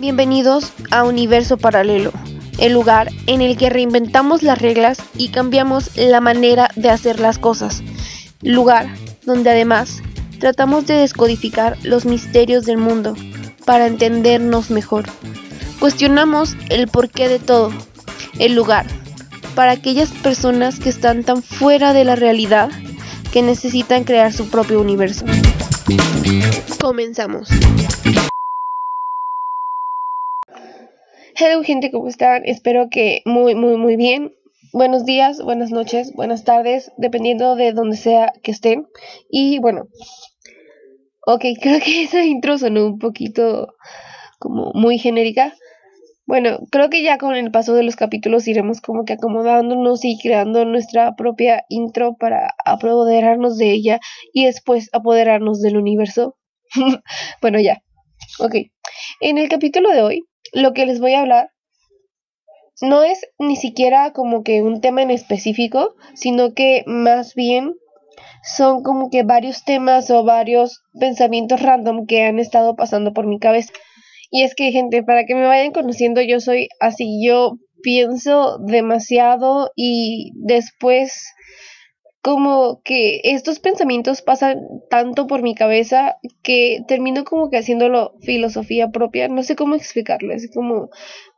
Bienvenidos 0.00 0.72
a 0.90 1.04
Universo 1.04 1.56
Paralelo, 1.56 2.12
el 2.58 2.74
lugar 2.74 3.08
en 3.26 3.40
el 3.40 3.56
que 3.56 3.70
reinventamos 3.70 4.42
las 4.42 4.60
reglas 4.60 4.98
y 5.16 5.28
cambiamos 5.28 5.96
la 5.96 6.20
manera 6.20 6.70
de 6.76 6.90
hacer 6.90 7.20
las 7.20 7.38
cosas. 7.38 7.82
Lugar 8.42 8.88
donde 9.24 9.50
además 9.50 10.02
tratamos 10.40 10.86
de 10.86 10.94
descodificar 10.94 11.78
los 11.84 12.04
misterios 12.04 12.66
del 12.66 12.76
mundo 12.76 13.16
para 13.64 13.86
entendernos 13.86 14.70
mejor. 14.70 15.04
Cuestionamos 15.80 16.54
el 16.68 16.88
porqué 16.88 17.28
de 17.28 17.38
todo, 17.38 17.72
el 18.38 18.54
lugar, 18.54 18.86
para 19.54 19.72
aquellas 19.72 20.10
personas 20.10 20.78
que 20.80 20.90
están 20.90 21.24
tan 21.24 21.42
fuera 21.42 21.94
de 21.94 22.04
la 22.04 22.16
realidad 22.16 22.70
que 23.32 23.40
necesitan 23.42 24.04
crear 24.04 24.32
su 24.32 24.50
propio 24.50 24.80
universo. 24.80 25.24
Comenzamos. 26.80 27.48
Hello 31.34 31.62
gente, 31.62 31.90
¿cómo 31.90 32.08
están? 32.08 32.42
Espero 32.44 32.88
que 32.90 33.22
muy, 33.24 33.54
muy, 33.54 33.76
muy 33.76 33.96
bien. 33.96 34.32
Buenos 34.72 35.04
días, 35.04 35.42
buenas 35.42 35.70
noches, 35.70 36.12
buenas 36.14 36.44
tardes, 36.44 36.92
dependiendo 36.96 37.56
de 37.56 37.72
donde 37.72 37.96
sea 37.96 38.32
que 38.42 38.50
estén. 38.52 38.86
Y 39.30 39.58
bueno, 39.58 39.86
ok, 41.26 41.44
creo 41.60 41.80
que 41.80 42.04
esa 42.04 42.24
intro 42.24 42.58
sonó 42.58 42.86
un 42.86 42.98
poquito 42.98 43.74
como 44.38 44.72
muy 44.74 44.98
genérica. 44.98 45.54
Bueno, 46.32 46.60
creo 46.70 46.88
que 46.88 47.02
ya 47.02 47.18
con 47.18 47.34
el 47.36 47.50
paso 47.50 47.74
de 47.74 47.82
los 47.82 47.94
capítulos 47.94 48.48
iremos 48.48 48.80
como 48.80 49.04
que 49.04 49.12
acomodándonos 49.12 50.02
y 50.02 50.18
creando 50.18 50.64
nuestra 50.64 51.14
propia 51.14 51.66
intro 51.68 52.16
para 52.18 52.54
apoderarnos 52.64 53.58
de 53.58 53.70
ella 53.70 54.00
y 54.32 54.46
después 54.46 54.88
apoderarnos 54.94 55.60
del 55.60 55.76
universo. 55.76 56.38
bueno, 57.42 57.60
ya. 57.60 57.82
Ok. 58.38 58.54
En 59.20 59.36
el 59.36 59.50
capítulo 59.50 59.90
de 59.90 60.00
hoy, 60.00 60.24
lo 60.54 60.72
que 60.72 60.86
les 60.86 61.00
voy 61.00 61.12
a 61.12 61.20
hablar 61.20 61.50
no 62.80 63.02
es 63.02 63.28
ni 63.38 63.56
siquiera 63.56 64.14
como 64.14 64.42
que 64.42 64.62
un 64.62 64.80
tema 64.80 65.02
en 65.02 65.10
específico, 65.10 65.96
sino 66.14 66.54
que 66.54 66.82
más 66.86 67.34
bien 67.34 67.74
son 68.42 68.82
como 68.82 69.10
que 69.10 69.22
varios 69.22 69.64
temas 69.64 70.10
o 70.10 70.24
varios 70.24 70.80
pensamientos 70.98 71.60
random 71.60 72.06
que 72.06 72.24
han 72.24 72.38
estado 72.38 72.74
pasando 72.74 73.12
por 73.12 73.26
mi 73.26 73.38
cabeza. 73.38 73.74
Y 74.34 74.44
es 74.44 74.54
que, 74.54 74.72
gente, 74.72 75.02
para 75.02 75.26
que 75.26 75.34
me 75.34 75.46
vayan 75.46 75.72
conociendo, 75.72 76.22
yo 76.22 76.40
soy 76.40 76.68
así, 76.80 77.22
yo 77.22 77.58
pienso 77.82 78.56
demasiado 78.58 79.70
y 79.76 80.32
después 80.36 81.34
como 82.22 82.80
que 82.84 83.20
estos 83.24 83.58
pensamientos 83.58 84.22
pasan 84.22 84.60
tanto 84.88 85.26
por 85.26 85.42
mi 85.42 85.56
cabeza 85.56 86.18
que 86.44 86.78
termino 86.86 87.24
como 87.24 87.50
que 87.50 87.58
haciéndolo 87.58 88.14
filosofía 88.22 88.90
propia, 88.90 89.26
no 89.26 89.42
sé 89.42 89.56
cómo 89.56 89.74
explicarlo, 89.74 90.32
es 90.32 90.48
como 90.54 90.88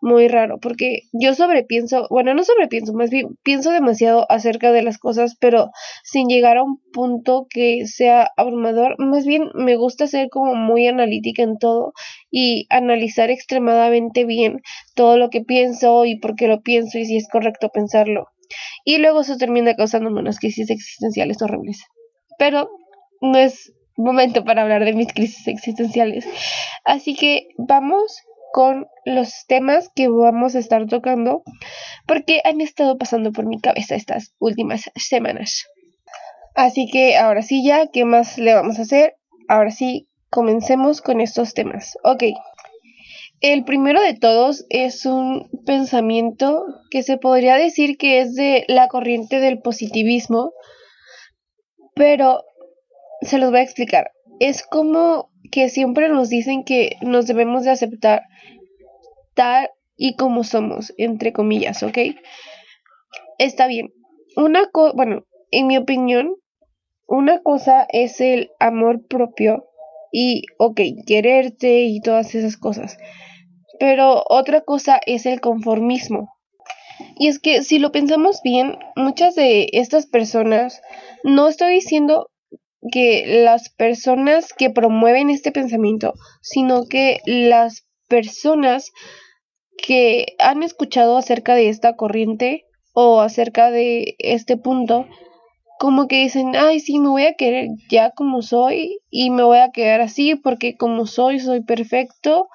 muy 0.03 0.29
raro, 0.29 0.59
porque 0.61 1.05
yo 1.15 1.35
sobrepienso, 1.35 2.07
bueno, 2.11 2.35
no 2.35 2.45
sobrepienso, 2.45 2.93
más 2.93 3.09
bien 3.09 3.39
pienso 3.43 3.71
demasiado 3.71 4.27
acerca 4.31 4.73
de 4.73 4.83
las 4.83 4.99
cosas, 4.99 5.37
pero 5.41 5.71
sin 6.03 6.29
llegar 6.29 6.59
a 6.59 6.63
un 6.63 6.79
punto 6.93 7.47
que 7.49 7.87
sea 7.87 8.29
abrumador, 8.37 8.97
más 8.99 9.25
bien 9.25 9.49
me 9.55 9.77
gusta 9.77 10.07
ser 10.07 10.29
como 10.29 10.55
muy 10.55 10.87
analítica 10.87 11.43
en 11.43 11.57
todo 11.57 11.95
y 12.37 12.67
analizar 12.69 13.31
extremadamente 13.31 14.25
bien 14.25 14.61
todo 14.97 15.19
lo 15.19 15.31
que 15.31 15.41
pienso 15.41 16.05
y 16.05 16.19
por 16.19 16.35
qué 16.35 16.49
lo 16.49 16.63
pienso 16.63 16.99
y 16.99 17.05
si 17.05 17.17
es 17.17 17.29
correcto 17.29 17.69
pensarlo. 17.69 18.27
Y 18.85 18.99
luego 18.99 19.21
eso 19.21 19.37
termina 19.37 19.77
causando 19.77 20.11
unas 20.11 20.41
crisis 20.41 20.69
existenciales 20.69 21.41
horribles. 21.43 21.85
Pero 22.37 22.69
no 23.21 23.39
es 23.39 23.73
momento 23.97 24.45
para 24.45 24.63
hablar 24.63 24.85
de 24.85 24.95
mis 24.95 25.13
crisis 25.13 25.47
existenciales. 25.47 26.27
Así 26.85 27.15
que 27.15 27.47
vamos 27.57 28.19
con 28.53 28.89
los 29.05 29.47
temas 29.47 29.89
que 29.95 30.09
vamos 30.09 30.57
a 30.57 30.59
estar 30.59 30.89
tocando 30.89 31.45
porque 32.05 32.41
han 32.43 32.61
estado 32.61 32.99
pasando 32.99 33.31
por 33.31 33.47
mi 33.47 33.61
cabeza 33.61 33.95
estas 33.95 34.35
últimas 34.41 34.91
semanas. 34.97 35.69
Así 36.57 36.89
que 36.91 37.17
ahora 37.17 37.43
sí 37.43 37.65
ya, 37.65 37.87
¿qué 37.93 38.05
más 38.05 38.39
le 38.39 38.55
vamos 38.55 38.81
a 38.81 38.83
hacer? 38.83 39.15
Ahora 39.47 39.71
sí, 39.71 40.09
comencemos 40.35 41.01
con 41.01 41.21
estos 41.21 41.55
temas. 41.55 41.97
Ok, 42.03 42.25
el 43.41 43.63
primero 43.63 44.03
de 44.03 44.15
todos 44.15 44.67
es 44.69 45.07
un 45.07 45.49
pensamiento 45.65 46.67
que 46.91 47.05
se 47.05 47.19
podría 47.19 47.55
decir 47.55 47.97
que 47.97 48.21
es 48.21 48.35
de 48.35 48.65
la 48.67 48.89
corriente 48.89 49.39
del 49.39 49.61
positivismo, 49.61 50.53
pero 51.95 52.43
se 53.21 53.39
los 53.39 53.51
voy 53.51 53.61
a 53.61 53.63
explicar. 53.63 54.11
Es 54.41 54.65
como 54.65 55.31
que 55.53 55.69
siempre 55.69 56.09
nos 56.09 56.31
dicen 56.31 56.65
que 56.65 56.97
nos 57.01 57.29
debemos 57.29 57.63
de 57.63 57.71
aceptar 57.71 58.25
tal 59.35 59.71
y 59.97 60.17
como 60.17 60.43
somos, 60.43 60.93
entre 60.97 61.33
comillas, 61.33 61.85
¿ok? 61.85 61.99
Está 63.39 63.69
bien. 63.69 63.93
Una 64.35 64.67
cosa, 64.71 64.95
bueno, 64.97 65.27
en 65.53 65.69
mi 65.69 65.77
opinión, 65.77 66.35
una 67.07 67.41
cosa 67.41 67.87
es 67.89 68.21
el 68.21 68.51
amor 68.59 69.07
propio 69.07 69.69
y, 70.17 70.45
ok, 70.59 70.81
quererte 71.09 71.87
y 71.87 72.01
todas 72.01 72.37
esas 72.37 72.57
cosas. 72.57 72.99
Pero 73.81 74.23
otra 74.29 74.61
cosa 74.61 75.01
es 75.05 75.27
el 75.27 75.41
conformismo. 75.41 76.33
Y 77.19 77.27
es 77.27 77.41
que 77.41 77.65
si 77.65 77.81
lo 77.81 77.91
pensamos 77.91 78.41
bien, 78.45 78.79
muchas 78.95 79.35
de 79.35 79.67
estas 79.73 80.07
personas, 80.07 80.81
no 81.25 81.49
estoy 81.49 81.75
diciendo 81.75 82.31
que 82.93 83.43
las 83.43 83.71
personas 83.71 84.53
que 84.53 84.71
promueven 84.71 85.31
este 85.31 85.51
pensamiento, 85.51 86.15
sino 86.43 86.87
que 86.87 87.19
las 87.27 87.85
personas 88.07 88.93
que 89.77 90.37
han 90.39 90.63
escuchado 90.63 91.19
acerca 91.19 91.57
de 91.57 91.71
esta 91.71 91.97
corriente 91.97 92.67
o 92.93 93.21
acerca 93.21 93.73
de 93.73 94.15
este 94.21 94.57
punto, 94.57 95.09
como 95.79 96.07
que 96.07 96.17
dicen, 96.17 96.55
ay, 96.57 96.81
sí, 96.81 96.99
me 96.99 97.09
voy 97.09 97.25
a 97.27 97.35
querer 97.35 97.69
ya 97.91 98.11
como 98.11 98.43
soy 98.43 99.01
y 99.11 99.31
me 99.31 99.43
voy 99.43 99.59
a 99.59 99.71
quedar 99.71 100.01
así 100.01 100.35
porque 100.35 100.77
como 100.77 101.07
soy, 101.07 101.41
soy 101.41 101.63
perfecto 101.63 102.49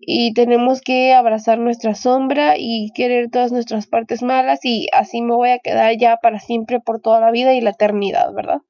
y 0.00 0.32
tenemos 0.32 0.80
que 0.80 1.12
abrazar 1.12 1.58
nuestra 1.58 1.94
sombra 1.94 2.54
y 2.56 2.90
querer 2.94 3.30
todas 3.30 3.52
nuestras 3.52 3.86
partes 3.86 4.22
malas 4.22 4.60
y 4.64 4.88
así 4.92 5.20
me 5.20 5.34
voy 5.34 5.50
a 5.50 5.58
quedar 5.58 5.96
ya 5.98 6.16
para 6.16 6.40
siempre 6.40 6.80
por 6.80 7.00
toda 7.00 7.20
la 7.20 7.30
vida 7.30 7.54
y 7.54 7.60
la 7.60 7.70
eternidad, 7.70 8.32
¿verdad? 8.32 8.62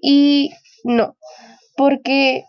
Y 0.00 0.50
no, 0.84 1.16
porque 1.76 2.44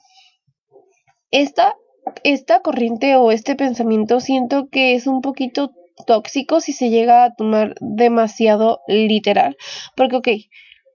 esta, 1.29 1.75
esta 2.23 2.61
corriente 2.61 3.15
o 3.15 3.31
este 3.31 3.55
pensamiento 3.55 4.19
siento 4.19 4.69
que 4.69 4.95
es 4.95 5.05
un 5.05 5.21
poquito 5.21 5.71
tóxico 6.05 6.61
si 6.61 6.73
se 6.73 6.89
llega 6.89 7.23
a 7.23 7.35
tomar 7.35 7.75
demasiado 7.79 8.81
literal, 8.87 9.57
porque 9.95 10.15
ok, 10.17 10.27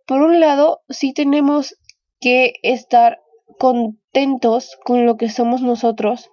por 0.07 0.23
un 0.23 0.41
lado 0.41 0.81
sí 0.89 1.13
tenemos 1.13 1.77
que 2.21 2.55
estar 2.63 3.21
contentos 3.59 4.79
con 4.85 5.07
lo 5.07 5.17
que 5.17 5.29
somos 5.29 5.63
nosotros, 5.63 6.31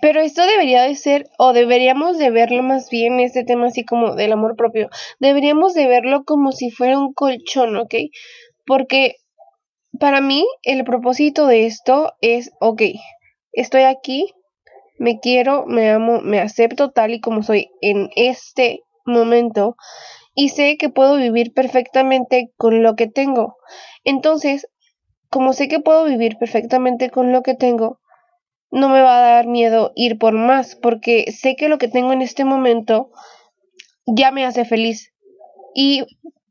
pero 0.00 0.20
esto 0.20 0.46
debería 0.46 0.82
de 0.82 0.94
ser, 0.94 1.28
o 1.38 1.52
deberíamos 1.52 2.18
de 2.18 2.30
verlo 2.30 2.62
más 2.62 2.88
bien, 2.90 3.20
este 3.20 3.44
tema 3.44 3.66
así 3.66 3.84
como 3.84 4.14
del 4.14 4.32
amor 4.32 4.56
propio, 4.56 4.88
deberíamos 5.18 5.74
de 5.74 5.86
verlo 5.86 6.24
como 6.24 6.52
si 6.52 6.70
fuera 6.70 6.98
un 6.98 7.12
colchón, 7.12 7.76
¿ok? 7.76 7.94
Porque 8.66 9.16
para 9.98 10.20
mí 10.20 10.46
el 10.62 10.84
propósito 10.84 11.46
de 11.46 11.66
esto 11.66 12.14
es, 12.22 12.52
ok, 12.60 12.82
estoy 13.52 13.82
aquí, 13.82 14.32
me 15.00 15.18
quiero, 15.18 15.64
me 15.64 15.88
amo, 15.88 16.20
me 16.20 16.40
acepto 16.40 16.90
tal 16.90 17.14
y 17.14 17.20
como 17.20 17.42
soy 17.42 17.70
en 17.80 18.10
este 18.16 18.82
momento 19.06 19.76
y 20.34 20.50
sé 20.50 20.76
que 20.76 20.90
puedo 20.90 21.16
vivir 21.16 21.54
perfectamente 21.54 22.52
con 22.58 22.82
lo 22.82 22.96
que 22.96 23.06
tengo. 23.06 23.56
Entonces, 24.04 24.68
como 25.30 25.54
sé 25.54 25.68
que 25.68 25.80
puedo 25.80 26.04
vivir 26.04 26.36
perfectamente 26.36 27.08
con 27.08 27.32
lo 27.32 27.42
que 27.42 27.54
tengo, 27.54 27.98
no 28.70 28.90
me 28.90 29.00
va 29.00 29.16
a 29.16 29.34
dar 29.36 29.46
miedo 29.46 29.92
ir 29.96 30.18
por 30.18 30.34
más, 30.34 30.76
porque 30.76 31.32
sé 31.32 31.56
que 31.56 31.70
lo 31.70 31.78
que 31.78 31.88
tengo 31.88 32.12
en 32.12 32.20
este 32.20 32.44
momento 32.44 33.10
ya 34.04 34.30
me 34.30 34.44
hace 34.44 34.66
feliz. 34.66 35.14
Y 35.74 36.04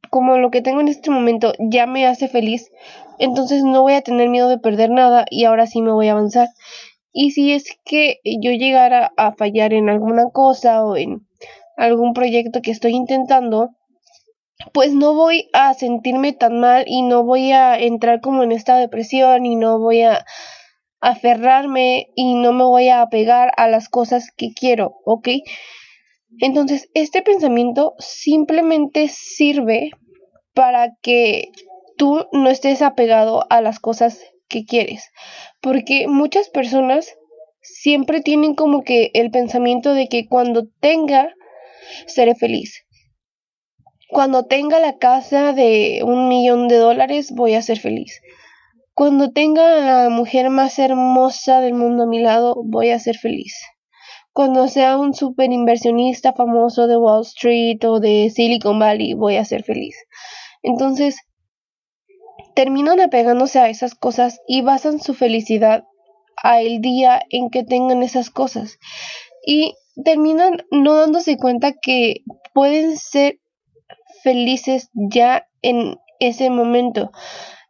como 0.10 0.40
lo 0.40 0.50
que 0.50 0.64
tengo 0.64 0.82
en 0.82 0.88
este 0.88 1.12
momento 1.12 1.54
ya 1.60 1.86
me 1.86 2.08
hace 2.08 2.28
feliz, 2.28 2.72
entonces 3.20 3.64
no 3.64 3.84
voy 3.84 3.94
a 3.94 4.02
tener 4.02 4.28
miedo 4.28 4.50
de 4.50 4.58
perder 4.58 4.90
nada 4.90 5.26
y 5.30 5.46
ahora 5.46 5.68
sí 5.68 5.84
me 5.84 5.92
voy 5.92 6.08
a 6.08 6.14
avanzar. 6.14 6.48
Y 7.12 7.32
si 7.32 7.54
es 7.54 7.66
que 7.86 8.20
yo 8.24 8.52
llegara 8.52 9.12
a 9.18 9.34
fallar 9.34 9.74
en 9.74 9.90
alguna 9.90 10.30
cosa 10.32 10.84
o 10.84 10.96
en 10.96 11.28
algún 11.78 12.14
proyecto 12.14 12.62
que 12.62 12.72
estoy 12.72 12.92
intentando, 12.94 13.70
pues 14.74 14.94
no 14.94 15.14
voy 15.14 15.50
a 15.54 15.74
sentirme 15.74 16.34
tan 16.34 16.60
mal 16.60 16.84
y 16.88 17.02
no 17.02 17.24
voy 17.24 17.52
a 17.52 17.80
entrar 17.80 18.22
como 18.22 18.44
en 18.44 18.52
esta 18.52 18.78
depresión 18.78 19.46
y 19.46 19.56
no 19.56 19.80
voy 19.80 20.02
a 20.02 20.26
aferrarme 21.02 22.08
y 22.16 22.36
no 22.36 22.52
me 22.52 22.66
voy 22.66 22.90
a 22.90 23.02
apegar 23.02 23.52
a 23.56 23.68
las 23.68 23.88
cosas 23.88 24.32
que 24.36 24.50
quiero, 24.54 24.96
¿ok? 25.06 25.30
Entonces, 26.40 26.90
este 26.94 27.22
pensamiento 27.22 27.96
simplemente 28.00 29.08
sirve 29.08 29.92
para 30.54 30.96
que 31.02 31.52
tú 31.98 32.28
no 32.32 32.50
estés 32.50 32.82
apegado 32.82 33.46
a 33.50 33.62
las 33.62 33.80
cosas 33.80 34.22
que 34.50 34.66
quieres. 34.66 35.10
Porque 35.62 36.08
muchas 36.08 36.50
personas 36.50 37.16
siempre 37.62 38.22
tienen 38.22 38.56
como 38.56 38.84
que 38.84 39.12
el 39.14 39.32
pensamiento 39.32 39.94
de 39.94 40.08
que 40.08 40.28
cuando 40.28 40.68
tenga, 40.80 41.34
seré 42.08 42.36
feliz. 42.36 42.84
Cuando 44.10 44.46
tenga 44.46 44.80
la 44.80 44.98
casa 44.98 45.54
de 45.54 46.02
un 46.04 46.28
millón 46.28 46.68
de 46.68 46.78
dólares, 46.78 47.32
voy 47.32 47.54
a 47.54 47.62
ser 47.62 47.80
feliz. 47.80 48.22
Cuando 48.96 49.32
tenga 49.32 49.78
a 49.78 50.04
la 50.04 50.10
mujer 50.10 50.50
más 50.50 50.80
hermosa 50.80 51.62
del 51.62 51.74
mundo 51.74 52.04
a 52.04 52.08
mi 52.08 52.20
lado, 52.20 52.56
voy 52.66 52.90
a 52.90 53.00
ser 53.00 53.18
feliz. 53.18 53.56
Cuando 54.34 54.68
sea 54.68 54.98
un 54.98 55.14
super 55.14 55.52
inversionista 55.52 56.34
famoso 56.34 56.88
de 56.88 56.98
Wall 56.98 57.22
Street 57.22 57.84
o 57.86 58.00
de 58.00 58.32
Silicon 58.34 58.80
Valley, 58.80 59.14
voy 59.14 59.36
a 59.36 59.46
ser 59.46 59.64
feliz. 59.64 59.96
Entonces, 60.64 61.18
terminan 62.60 63.00
apegándose 63.00 63.58
a 63.58 63.70
esas 63.70 63.96
cosas 63.96 64.42
y 64.46 64.60
basan 64.60 65.00
su 65.00 65.14
felicidad 65.14 65.86
a 66.44 66.60
el 66.60 66.82
día 66.82 67.22
en 67.30 67.50
que 67.50 67.64
tengan 67.64 68.04
esas 68.04 68.30
cosas. 68.30 68.80
Y 69.46 69.76
terminan 70.04 70.66
no 70.70 70.96
dándose 70.96 71.38
cuenta 71.38 71.72
que 71.72 72.16
pueden 72.54 72.98
ser 72.98 73.40
felices 74.24 74.90
ya 74.94 75.48
en 75.62 76.00
ese 76.20 76.50
momento. 76.50 77.12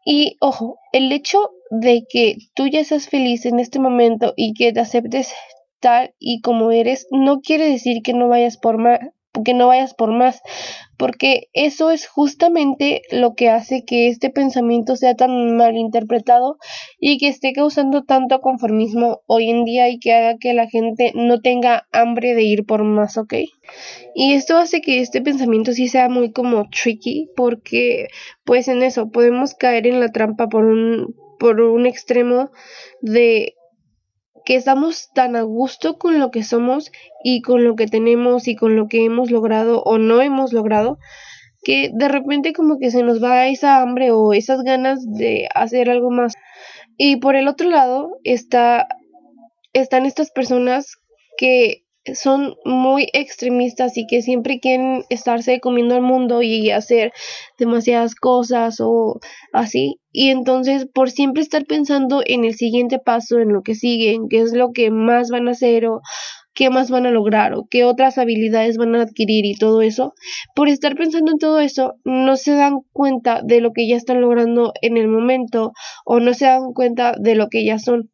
Y 0.05 0.37
ojo, 0.41 0.79
el 0.91 1.11
hecho 1.11 1.51
de 1.69 2.07
que 2.09 2.37
tú 2.55 2.65
ya 2.65 2.83
seas 2.83 3.09
feliz 3.09 3.45
en 3.45 3.59
este 3.59 3.77
momento 3.77 4.33
y 4.35 4.55
que 4.55 4.73
te 4.73 4.79
aceptes 4.79 5.31
tal 5.79 6.15
y 6.17 6.41
como 6.41 6.71
eres, 6.71 7.05
no 7.11 7.41
quiere 7.41 7.69
decir 7.69 8.01
que 8.01 8.13
no 8.13 8.27
vayas 8.27 8.57
por 8.57 8.79
más, 8.79 9.01
que 9.45 9.53
no 9.53 9.67
vayas 9.67 9.93
por 9.93 10.11
más, 10.11 10.41
porque 10.97 11.49
eso 11.53 11.91
es 11.91 12.07
justamente 12.07 13.03
lo 13.11 13.35
que 13.35 13.49
hace 13.49 13.85
que 13.85 14.07
este 14.07 14.29
pensamiento 14.29 14.95
sea 14.95 15.15
tan 15.15 15.55
mal 15.55 15.77
interpretado 15.77 16.57
y 16.99 17.17
que 17.17 17.27
esté 17.27 17.53
causando 17.53 18.03
tanto 18.03 18.41
conformismo 18.41 19.21
hoy 19.27 19.49
en 19.49 19.65
día 19.65 19.89
y 19.89 19.99
que 19.99 20.13
haga 20.13 20.37
que 20.37 20.53
la 20.53 20.67
gente 20.67 21.11
no 21.15 21.41
tenga 21.41 21.87
hambre 21.91 22.33
de 22.33 22.43
ir 22.43 22.65
por 22.65 22.83
más, 22.83 23.17
¿ok? 23.17 23.35
Y 24.15 24.33
esto 24.33 24.57
hace 24.57 24.81
que 24.81 24.99
este 24.99 25.21
pensamiento 25.21 25.73
sí 25.73 25.87
sea 25.87 26.09
muy 26.09 26.31
como 26.31 26.67
tricky 26.69 27.29
porque 27.35 28.07
pues 28.43 28.67
en 28.67 28.83
eso 28.83 29.11
podemos 29.11 29.53
caer 29.53 29.87
en 29.87 29.99
la 29.99 30.09
trampa 30.09 30.47
por 30.47 30.65
un 30.65 31.15
por 31.39 31.61
un 31.61 31.85
extremo 31.85 32.51
de 33.01 33.55
que 34.49 34.55
estamos 34.55 35.11
tan 35.13 35.35
a 35.35 35.43
gusto 35.43 35.99
con 35.99 36.17
lo 36.17 36.31
que 36.31 36.41
somos 36.41 36.91
y 37.23 37.43
con 37.43 37.63
lo 37.63 37.75
que 37.75 37.85
tenemos 37.85 38.47
y 38.47 38.55
con 38.55 38.75
lo 38.75 38.87
que 38.87 39.05
hemos 39.05 39.29
logrado 39.29 39.83
o 39.83 39.99
no 39.99 40.23
hemos 40.23 40.53
logrado, 40.53 40.97
que 41.61 41.91
de 41.93 42.07
repente 42.07 42.51
como 42.51 42.79
que 42.79 42.89
se 42.89 43.03
nos 43.03 43.23
va 43.23 43.45
esa 43.45 43.79
hambre 43.79 44.09
o 44.09 44.33
esas 44.33 44.63
ganas 44.63 45.05
de 45.05 45.47
hacer 45.53 45.91
algo 45.91 46.09
más. 46.09 46.33
Y 46.97 47.17
por 47.17 47.35
el 47.35 47.47
otro 47.47 47.69
lado 47.69 48.17
está 48.23 48.87
están 49.71 50.07
estas 50.07 50.31
personas 50.31 50.95
que 51.37 51.83
son 52.15 52.55
muy 52.65 53.07
extremistas 53.13 53.97
y 53.97 54.07
que 54.07 54.21
siempre 54.21 54.59
quieren 54.59 55.03
estarse 55.09 55.59
comiendo 55.59 55.95
al 55.95 56.01
mundo 56.01 56.41
y 56.41 56.71
hacer 56.71 57.11
demasiadas 57.57 58.15
cosas 58.15 58.77
o 58.79 59.19
así. 59.53 59.99
Y 60.11 60.29
entonces 60.29 60.85
por 60.85 61.11
siempre 61.11 61.43
estar 61.43 61.65
pensando 61.65 62.21
en 62.25 62.45
el 62.45 62.55
siguiente 62.55 62.99
paso, 62.99 63.39
en 63.39 63.53
lo 63.53 63.61
que 63.61 63.75
sigue, 63.75 64.13
en 64.13 64.27
qué 64.27 64.41
es 64.41 64.53
lo 64.53 64.71
que 64.71 64.91
más 64.91 65.29
van 65.29 65.47
a 65.47 65.51
hacer 65.51 65.85
o 65.85 66.01
qué 66.53 66.69
más 66.69 66.91
van 66.91 67.05
a 67.05 67.11
lograr 67.11 67.53
o 67.53 67.67
qué 67.69 67.85
otras 67.85 68.17
habilidades 68.17 68.75
van 68.75 68.93
a 68.95 69.03
adquirir 69.03 69.45
y 69.45 69.55
todo 69.55 69.81
eso, 69.81 70.13
por 70.55 70.67
estar 70.67 70.95
pensando 70.95 71.31
en 71.31 71.37
todo 71.37 71.61
eso, 71.61 71.95
no 72.03 72.35
se 72.35 72.51
dan 72.51 72.81
cuenta 72.91 73.41
de 73.43 73.61
lo 73.61 73.71
que 73.71 73.87
ya 73.87 73.95
están 73.95 74.19
logrando 74.19 74.73
en 74.81 74.97
el 74.97 75.07
momento 75.07 75.71
o 76.03 76.19
no 76.19 76.33
se 76.33 76.45
dan 76.45 76.73
cuenta 76.73 77.13
de 77.17 77.35
lo 77.35 77.47
que 77.47 77.63
ya 77.63 77.79
son. 77.79 78.09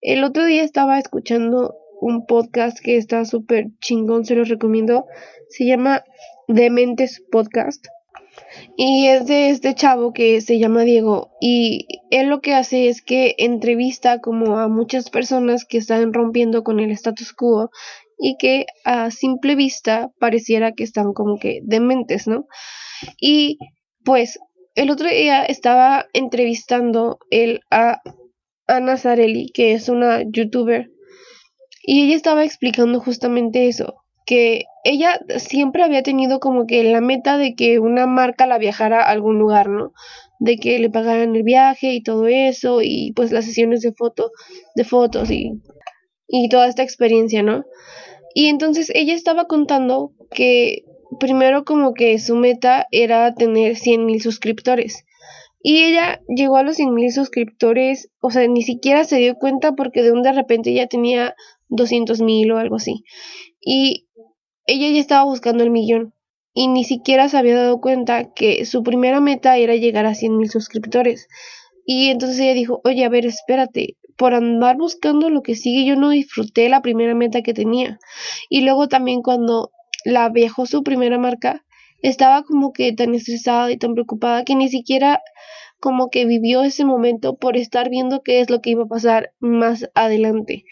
El 0.00 0.24
otro 0.24 0.46
día 0.46 0.64
estaba 0.64 0.98
escuchando 0.98 1.74
un 2.00 2.26
podcast 2.26 2.78
que 2.80 2.96
está 2.96 3.24
súper 3.24 3.68
chingón, 3.80 4.24
se 4.24 4.34
los 4.34 4.48
recomiendo. 4.48 5.06
Se 5.48 5.66
llama 5.66 6.04
Dementes 6.48 7.22
Podcast. 7.30 7.86
Y 8.76 9.06
es 9.06 9.26
de 9.26 9.50
este 9.50 9.74
chavo 9.74 10.12
que 10.12 10.40
se 10.40 10.58
llama 10.58 10.82
Diego. 10.82 11.30
Y 11.40 11.86
él 12.10 12.28
lo 12.28 12.40
que 12.40 12.54
hace 12.54 12.88
es 12.88 13.02
que 13.02 13.34
entrevista 13.38 14.20
como 14.20 14.58
a 14.58 14.68
muchas 14.68 15.10
personas 15.10 15.64
que 15.64 15.78
están 15.78 16.12
rompiendo 16.12 16.64
con 16.64 16.80
el 16.80 16.90
status 16.90 17.32
quo 17.32 17.70
y 18.18 18.36
que 18.36 18.66
a 18.84 19.10
simple 19.10 19.54
vista 19.54 20.10
pareciera 20.18 20.72
que 20.72 20.84
están 20.84 21.12
como 21.12 21.38
que 21.38 21.60
dementes, 21.64 22.26
¿no? 22.26 22.46
Y 23.20 23.58
pues 24.04 24.38
el 24.74 24.90
otro 24.90 25.08
día 25.08 25.44
estaba 25.44 26.06
entrevistando 26.12 27.18
él 27.30 27.60
a 27.70 28.00
Ana 28.66 28.96
Zarelli, 28.96 29.50
que 29.52 29.72
es 29.72 29.88
una 29.88 30.22
youtuber 30.22 30.90
y 31.82 32.04
ella 32.04 32.16
estaba 32.16 32.44
explicando 32.44 33.00
justamente 33.00 33.68
eso, 33.68 33.96
que 34.26 34.64
ella 34.84 35.20
siempre 35.38 35.82
había 35.82 36.02
tenido 36.02 36.40
como 36.40 36.66
que 36.66 36.84
la 36.84 37.00
meta 37.00 37.36
de 37.36 37.54
que 37.54 37.78
una 37.78 38.06
marca 38.06 38.46
la 38.46 38.58
viajara 38.58 39.00
a 39.02 39.10
algún 39.10 39.38
lugar, 39.38 39.68
¿no? 39.68 39.92
De 40.38 40.56
que 40.56 40.78
le 40.78 40.90
pagaran 40.90 41.34
el 41.36 41.42
viaje 41.42 41.92
y 41.92 42.02
todo 42.02 42.26
eso 42.26 42.80
y 42.82 43.12
pues 43.14 43.32
las 43.32 43.44
sesiones 43.44 43.80
de 43.80 43.92
foto, 43.92 44.30
de 44.74 44.84
fotos 44.84 45.30
y, 45.30 45.52
y 46.28 46.48
toda 46.48 46.68
esta 46.68 46.82
experiencia, 46.82 47.42
¿no? 47.42 47.64
Y 48.34 48.46
entonces 48.46 48.90
ella 48.94 49.14
estaba 49.14 49.46
contando 49.46 50.12
que 50.30 50.84
primero 51.18 51.64
como 51.64 51.94
que 51.94 52.18
su 52.18 52.36
meta 52.36 52.86
era 52.92 53.34
tener 53.34 53.76
100 53.76 54.06
mil 54.06 54.22
suscriptores. 54.22 55.04
Y 55.62 55.82
ella 55.82 56.22
llegó 56.28 56.56
a 56.56 56.62
los 56.62 56.76
100 56.76 56.94
mil 56.94 57.12
suscriptores, 57.12 58.10
o 58.20 58.30
sea, 58.30 58.46
ni 58.46 58.62
siquiera 58.62 59.04
se 59.04 59.16
dio 59.16 59.34
cuenta 59.34 59.72
porque 59.72 60.02
de 60.02 60.12
un 60.12 60.22
de 60.22 60.32
repente 60.32 60.72
ya 60.72 60.86
tenía 60.86 61.34
200 61.70 62.20
mil 62.20 62.52
o 62.52 62.58
algo 62.58 62.76
así. 62.76 63.04
Y 63.60 64.08
ella 64.66 64.88
ya 64.90 65.00
estaba 65.00 65.24
buscando 65.24 65.64
el 65.64 65.70
millón 65.70 66.14
y 66.52 66.68
ni 66.68 66.84
siquiera 66.84 67.28
se 67.28 67.38
había 67.38 67.56
dado 67.56 67.80
cuenta 67.80 68.32
que 68.32 68.64
su 68.64 68.82
primera 68.82 69.20
meta 69.20 69.56
era 69.56 69.76
llegar 69.76 70.06
a 70.06 70.14
100 70.14 70.36
mil 70.36 70.50
suscriptores. 70.50 71.28
Y 71.86 72.10
entonces 72.10 72.38
ella 72.40 72.54
dijo, 72.54 72.80
oye, 72.84 73.04
a 73.04 73.08
ver, 73.08 73.26
espérate, 73.26 73.96
por 74.16 74.34
andar 74.34 74.76
buscando 74.76 75.30
lo 75.30 75.42
que 75.42 75.54
sigue, 75.54 75.84
yo 75.84 75.96
no 75.96 76.10
disfruté 76.10 76.68
la 76.68 76.82
primera 76.82 77.14
meta 77.14 77.42
que 77.42 77.54
tenía. 77.54 77.98
Y 78.48 78.60
luego 78.62 78.88
también 78.88 79.22
cuando 79.22 79.70
la 80.04 80.28
viajó 80.28 80.66
su 80.66 80.82
primera 80.82 81.18
marca, 81.18 81.64
estaba 82.02 82.42
como 82.42 82.72
que 82.72 82.92
tan 82.92 83.14
estresada 83.14 83.70
y 83.70 83.78
tan 83.78 83.94
preocupada 83.94 84.44
que 84.44 84.54
ni 84.54 84.68
siquiera 84.68 85.22
como 85.80 86.10
que 86.10 86.26
vivió 86.26 86.62
ese 86.62 86.84
momento 86.84 87.36
por 87.36 87.56
estar 87.56 87.88
viendo 87.88 88.22
qué 88.22 88.40
es 88.40 88.50
lo 88.50 88.60
que 88.60 88.70
iba 88.70 88.84
a 88.84 88.88
pasar 88.88 89.32
más 89.40 89.88
adelante. 89.94 90.64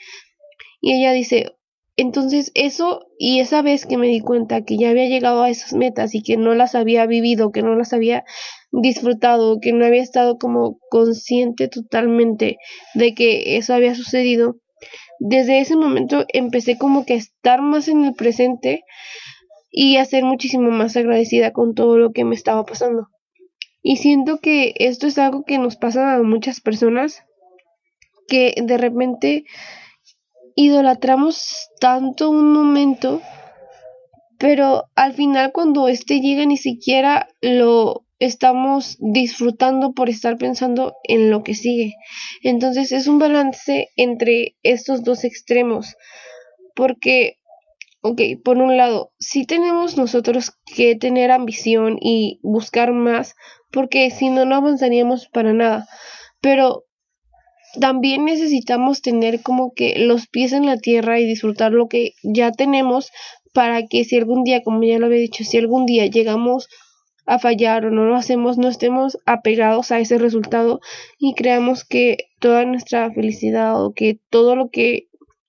Y 0.80 0.94
ella 0.94 1.12
dice, 1.12 1.52
entonces 1.96 2.52
eso 2.54 3.06
y 3.18 3.40
esa 3.40 3.62
vez 3.62 3.84
que 3.86 3.96
me 3.96 4.06
di 4.06 4.20
cuenta 4.20 4.62
que 4.62 4.76
ya 4.76 4.90
había 4.90 5.08
llegado 5.08 5.42
a 5.42 5.50
esas 5.50 5.72
metas 5.72 6.14
y 6.14 6.22
que 6.22 6.36
no 6.36 6.54
las 6.54 6.74
había 6.74 7.06
vivido, 7.06 7.50
que 7.50 7.62
no 7.62 7.74
las 7.74 7.92
había 7.92 8.24
disfrutado, 8.70 9.58
que 9.60 9.72
no 9.72 9.84
había 9.84 10.02
estado 10.02 10.38
como 10.38 10.78
consciente 10.90 11.68
totalmente 11.68 12.58
de 12.94 13.14
que 13.14 13.56
eso 13.56 13.74
había 13.74 13.94
sucedido, 13.94 14.56
desde 15.18 15.58
ese 15.58 15.74
momento 15.74 16.24
empecé 16.28 16.78
como 16.78 17.04
que 17.04 17.14
a 17.14 17.16
estar 17.16 17.60
más 17.60 17.88
en 17.88 18.04
el 18.04 18.14
presente 18.14 18.84
y 19.70 19.96
a 19.96 20.04
ser 20.04 20.24
muchísimo 20.24 20.70
más 20.70 20.96
agradecida 20.96 21.52
con 21.52 21.74
todo 21.74 21.98
lo 21.98 22.12
que 22.12 22.24
me 22.24 22.34
estaba 22.34 22.64
pasando. 22.64 23.08
Y 23.82 23.96
siento 23.96 24.38
que 24.38 24.74
esto 24.78 25.06
es 25.06 25.18
algo 25.18 25.44
que 25.44 25.58
nos 25.58 25.76
pasa 25.76 26.14
a 26.14 26.22
muchas 26.22 26.60
personas 26.60 27.24
que 28.28 28.54
de 28.62 28.78
repente 28.78 29.44
idolatramos 30.58 31.70
tanto 31.78 32.30
un 32.30 32.52
momento, 32.52 33.22
pero 34.38 34.86
al 34.96 35.12
final 35.12 35.52
cuando 35.52 35.86
este 35.86 36.20
llega 36.20 36.44
ni 36.46 36.56
siquiera 36.56 37.28
lo 37.40 38.04
estamos 38.18 38.96
disfrutando 38.98 39.92
por 39.92 40.08
estar 40.08 40.36
pensando 40.36 40.96
en 41.04 41.30
lo 41.30 41.44
que 41.44 41.54
sigue. 41.54 41.94
Entonces 42.42 42.90
es 42.90 43.06
un 43.06 43.20
balance 43.20 43.90
entre 43.94 44.56
estos 44.64 45.04
dos 45.04 45.22
extremos, 45.22 45.94
porque, 46.74 47.38
ok, 48.00 48.20
por 48.44 48.58
un 48.58 48.76
lado, 48.76 49.12
sí 49.20 49.46
tenemos 49.46 49.96
nosotros 49.96 50.54
que 50.74 50.96
tener 50.96 51.30
ambición 51.30 51.98
y 52.00 52.40
buscar 52.42 52.90
más, 52.90 53.36
porque 53.70 54.10
si 54.10 54.28
no, 54.28 54.44
no 54.44 54.56
avanzaríamos 54.56 55.28
para 55.28 55.52
nada. 55.52 55.86
Pero 56.40 56.87
también 57.80 58.24
necesitamos 58.24 59.02
tener 59.02 59.42
como 59.42 59.72
que 59.72 59.98
los 59.98 60.26
pies 60.26 60.52
en 60.52 60.66
la 60.66 60.76
tierra 60.76 61.20
y 61.20 61.26
disfrutar 61.26 61.72
lo 61.72 61.88
que 61.88 62.14
ya 62.22 62.52
tenemos 62.52 63.10
para 63.52 63.86
que 63.86 64.04
si 64.04 64.16
algún 64.16 64.44
día, 64.44 64.62
como 64.62 64.82
ya 64.82 64.98
lo 64.98 65.06
había 65.06 65.18
dicho, 65.18 65.44
si 65.44 65.58
algún 65.58 65.86
día 65.86 66.06
llegamos 66.06 66.68
a 67.26 67.38
fallar 67.38 67.84
o 67.84 67.90
no 67.90 68.04
lo 68.04 68.16
hacemos, 68.16 68.56
no 68.56 68.68
estemos 68.68 69.18
apegados 69.26 69.92
a 69.92 70.00
ese 70.00 70.18
resultado 70.18 70.80
y 71.18 71.34
creamos 71.34 71.84
que 71.84 72.16
toda 72.38 72.64
nuestra 72.64 73.12
felicidad 73.12 73.84
o 73.84 73.92
que 73.92 74.18
todo 74.30 74.56
lo 74.56 74.70
que 74.70 75.08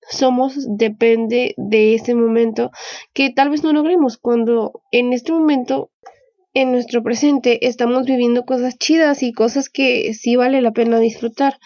somos 0.09 0.55
depende 0.67 1.53
de 1.57 1.93
ese 1.93 2.15
momento 2.15 2.71
que 3.13 3.29
tal 3.29 3.49
vez 3.49 3.63
no 3.63 3.71
logremos 3.73 4.17
cuando 4.17 4.81
en 4.91 5.13
este 5.13 5.31
momento 5.31 5.91
en 6.53 6.71
nuestro 6.71 7.03
presente 7.03 7.67
estamos 7.67 8.05
viviendo 8.05 8.43
cosas 8.43 8.77
chidas 8.77 9.21
y 9.21 9.33
cosas 9.33 9.69
que 9.69 10.13
sí 10.13 10.35
vale 10.35 10.61
la 10.61 10.71
pena 10.71 10.99
disfrutar 10.99 11.59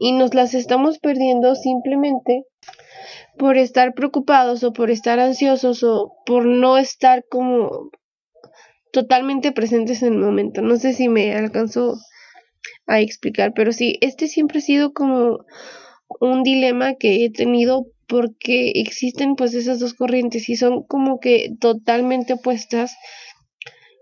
y 0.00 0.12
nos 0.12 0.32
las 0.32 0.54
estamos 0.54 0.98
perdiendo 0.98 1.54
simplemente 1.54 2.46
por 3.38 3.58
estar 3.58 3.92
preocupados 3.92 4.64
o 4.64 4.72
por 4.72 4.90
estar 4.90 5.20
ansiosos 5.20 5.84
o 5.84 6.14
por 6.24 6.46
no 6.46 6.78
estar 6.78 7.22
como 7.30 7.90
totalmente 8.92 9.52
presentes 9.52 10.02
en 10.02 10.14
el 10.14 10.18
momento. 10.20 10.62
No 10.62 10.76
sé 10.76 10.94
si 10.94 11.10
me 11.10 11.34
alcanzó 11.34 11.98
a 12.86 13.00
explicar, 13.00 13.52
pero 13.54 13.72
sí, 13.72 13.98
este 14.00 14.26
siempre 14.26 14.60
ha 14.60 14.62
sido 14.62 14.94
como 14.94 15.44
un 16.18 16.42
dilema 16.42 16.94
que 16.94 17.26
he 17.26 17.30
tenido 17.30 17.86
porque 18.08 18.72
existen 18.76 19.36
pues 19.36 19.52
esas 19.52 19.80
dos 19.80 19.92
corrientes 19.92 20.48
y 20.48 20.56
son 20.56 20.82
como 20.82 21.20
que 21.20 21.50
totalmente 21.60 22.32
opuestas 22.32 22.96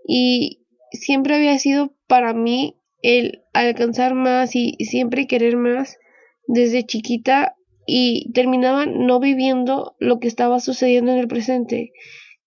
y 0.07 0.65
siempre 0.93 1.35
había 1.35 1.59
sido 1.59 1.93
para 2.07 2.33
mí 2.33 2.78
el 3.01 3.43
alcanzar 3.53 4.13
más 4.13 4.55
y 4.55 4.75
siempre 4.85 5.27
querer 5.27 5.57
más 5.57 5.97
desde 6.47 6.85
chiquita 6.85 7.55
y 7.85 8.31
terminaba 8.33 8.85
no 8.85 9.19
viviendo 9.19 9.95
lo 9.99 10.19
que 10.19 10.27
estaba 10.27 10.59
sucediendo 10.59 11.11
en 11.11 11.19
el 11.19 11.27
presente 11.27 11.91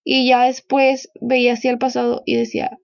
y 0.03 0.27
ya 0.27 0.45
después 0.45 1.11
veía 1.21 1.53
hacia 1.53 1.71
el 1.71 1.77
pasado 1.77 2.23
y 2.25 2.35
decía 2.35 2.77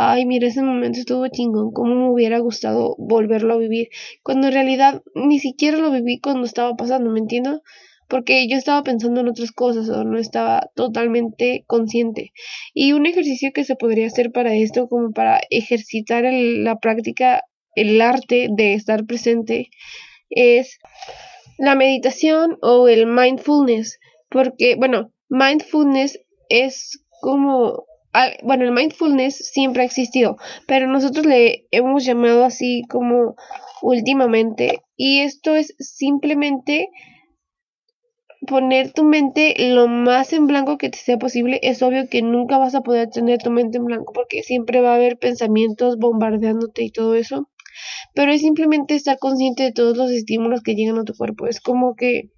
ay, 0.00 0.26
mira, 0.26 0.46
ese 0.46 0.62
momento 0.62 1.00
estuvo 1.00 1.26
chingón, 1.26 1.72
cómo 1.72 1.96
me 1.96 2.08
hubiera 2.08 2.38
gustado 2.38 2.94
volverlo 2.98 3.54
a 3.54 3.58
vivir, 3.58 3.88
cuando 4.22 4.46
en 4.46 4.52
realidad 4.52 5.02
ni 5.16 5.40
siquiera 5.40 5.76
lo 5.78 5.90
viví 5.90 6.20
cuando 6.20 6.46
estaba 6.46 6.76
pasando, 6.76 7.10
¿me 7.10 7.18
entiendo? 7.18 7.62
Porque 8.08 8.48
yo 8.48 8.56
estaba 8.56 8.82
pensando 8.82 9.20
en 9.20 9.28
otras 9.28 9.52
cosas 9.52 9.88
o 9.90 10.04
no 10.04 10.18
estaba 10.18 10.70
totalmente 10.74 11.64
consciente. 11.66 12.32
Y 12.74 12.92
un 12.92 13.06
ejercicio 13.06 13.52
que 13.52 13.64
se 13.64 13.76
podría 13.76 14.06
hacer 14.06 14.32
para 14.32 14.54
esto, 14.54 14.88
como 14.88 15.12
para 15.12 15.40
ejercitar 15.50 16.24
la 16.24 16.78
práctica, 16.78 17.44
el 17.74 18.00
arte 18.00 18.48
de 18.50 18.74
estar 18.74 19.04
presente, 19.04 19.68
es 20.30 20.78
la 21.58 21.74
meditación 21.74 22.58
o 22.62 22.88
el 22.88 23.06
mindfulness. 23.06 23.98
Porque, 24.30 24.74
bueno, 24.76 25.12
mindfulness 25.28 26.18
es 26.48 27.04
como 27.20 27.84
bueno, 28.42 28.64
el 28.64 28.72
mindfulness 28.72 29.36
siempre 29.52 29.82
ha 29.82 29.86
existido, 29.86 30.36
pero 30.66 30.86
nosotros 30.86 31.26
le 31.26 31.66
hemos 31.70 32.04
llamado 32.04 32.44
así 32.44 32.82
como 32.88 33.36
últimamente. 33.82 34.82
Y 34.96 35.20
esto 35.20 35.56
es 35.56 35.74
simplemente 35.78 36.88
poner 38.46 38.92
tu 38.92 39.04
mente 39.04 39.54
lo 39.70 39.88
más 39.88 40.32
en 40.32 40.46
blanco 40.46 40.78
que 40.78 40.90
te 40.90 40.98
sea 40.98 41.18
posible. 41.18 41.60
Es 41.62 41.82
obvio 41.82 42.08
que 42.08 42.22
nunca 42.22 42.58
vas 42.58 42.74
a 42.74 42.82
poder 42.82 43.10
tener 43.10 43.42
tu 43.42 43.50
mente 43.50 43.78
en 43.78 43.84
blanco 43.84 44.12
porque 44.12 44.42
siempre 44.42 44.80
va 44.80 44.92
a 44.92 44.96
haber 44.96 45.18
pensamientos 45.18 45.98
bombardeándote 45.98 46.84
y 46.84 46.90
todo 46.90 47.14
eso. 47.14 47.48
Pero 48.14 48.32
es 48.32 48.40
simplemente 48.40 48.94
estar 48.94 49.18
consciente 49.18 49.62
de 49.62 49.72
todos 49.72 49.96
los 49.96 50.10
estímulos 50.10 50.62
que 50.62 50.74
llegan 50.74 50.98
a 50.98 51.04
tu 51.04 51.14
cuerpo. 51.14 51.46
Es 51.46 51.60
como 51.60 51.94
que 51.94 52.30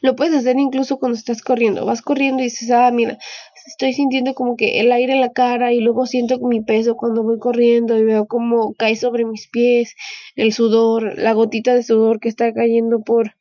lo 0.00 0.16
puedes 0.16 0.34
hacer 0.34 0.58
incluso 0.58 0.98
cuando 0.98 1.16
estás 1.16 1.42
corriendo. 1.42 1.86
Vas 1.86 2.02
corriendo 2.02 2.42
y 2.42 2.46
dices, 2.46 2.70
ah, 2.70 2.90
mira, 2.90 3.18
estoy 3.66 3.92
sintiendo 3.92 4.34
como 4.34 4.56
que 4.56 4.80
el 4.80 4.92
aire 4.92 5.12
en 5.12 5.20
la 5.20 5.32
cara 5.32 5.72
y 5.72 5.80
luego 5.80 6.06
siento 6.06 6.38
mi 6.40 6.62
peso 6.62 6.96
cuando 6.96 7.22
voy 7.22 7.38
corriendo 7.38 7.96
y 7.96 8.04
veo 8.04 8.26
como 8.26 8.74
cae 8.74 8.96
sobre 8.96 9.24
mis 9.24 9.48
pies 9.48 9.94
el 10.36 10.52
sudor, 10.52 11.18
la 11.18 11.32
gotita 11.32 11.74
de 11.74 11.82
sudor 11.82 12.20
que 12.20 12.28
está 12.28 12.52
cayendo 12.52 13.00
por 13.00 13.34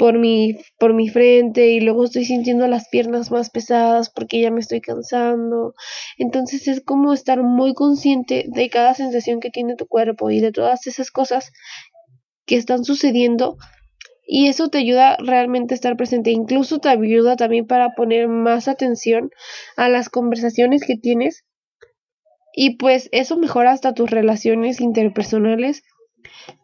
por 0.00 0.18
mi 0.18 0.56
por 0.78 0.94
mi 0.94 1.10
frente 1.10 1.72
y 1.72 1.80
luego 1.80 2.04
estoy 2.04 2.24
sintiendo 2.24 2.66
las 2.66 2.88
piernas 2.88 3.30
más 3.30 3.50
pesadas 3.50 4.08
porque 4.08 4.40
ya 4.40 4.50
me 4.50 4.60
estoy 4.60 4.80
cansando. 4.80 5.74
Entonces 6.16 6.66
es 6.68 6.82
como 6.82 7.12
estar 7.12 7.42
muy 7.42 7.74
consciente 7.74 8.46
de 8.48 8.70
cada 8.70 8.94
sensación 8.94 9.40
que 9.40 9.50
tiene 9.50 9.76
tu 9.76 9.86
cuerpo 9.86 10.30
y 10.30 10.40
de 10.40 10.52
todas 10.52 10.86
esas 10.86 11.10
cosas 11.10 11.52
que 12.46 12.56
están 12.56 12.82
sucediendo 12.82 13.58
y 14.26 14.48
eso 14.48 14.70
te 14.70 14.78
ayuda 14.78 15.18
realmente 15.18 15.74
a 15.74 15.76
estar 15.76 15.98
presente. 15.98 16.30
Incluso 16.30 16.78
te 16.78 16.88
ayuda 16.88 17.36
también 17.36 17.66
para 17.66 17.90
poner 17.94 18.26
más 18.26 18.68
atención 18.68 19.30
a 19.76 19.90
las 19.90 20.08
conversaciones 20.08 20.82
que 20.82 20.96
tienes 20.96 21.44
y 22.54 22.78
pues 22.78 23.10
eso 23.12 23.36
mejora 23.36 23.72
hasta 23.72 23.92
tus 23.92 24.10
relaciones 24.10 24.80
interpersonales. 24.80 25.82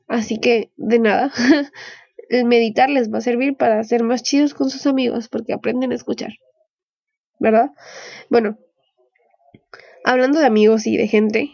Así 0.09 0.39
que 0.39 0.71
de 0.77 1.01
nada, 1.01 1.33
el 2.29 2.45
meditar 2.45 2.91
les 2.91 3.13
va 3.13 3.19
a 3.19 3.23
servir 3.23 3.57
para 3.57 3.83
ser 3.85 4.03
más 4.03 4.23
chidos 4.23 4.55
con 4.55 4.71
sus 4.71 4.87
amigos 4.87 5.29
porque 5.29 5.53
aprenden 5.53 5.93
a 5.93 5.95
escuchar. 5.95 6.35
¿Verdad? 7.39 7.71
Bueno, 8.31 8.59
hablando 10.05 10.39
de 10.39 10.47
amigos 10.47 10.87
y 10.87 10.97
de 10.97 11.07
gente, 11.07 11.51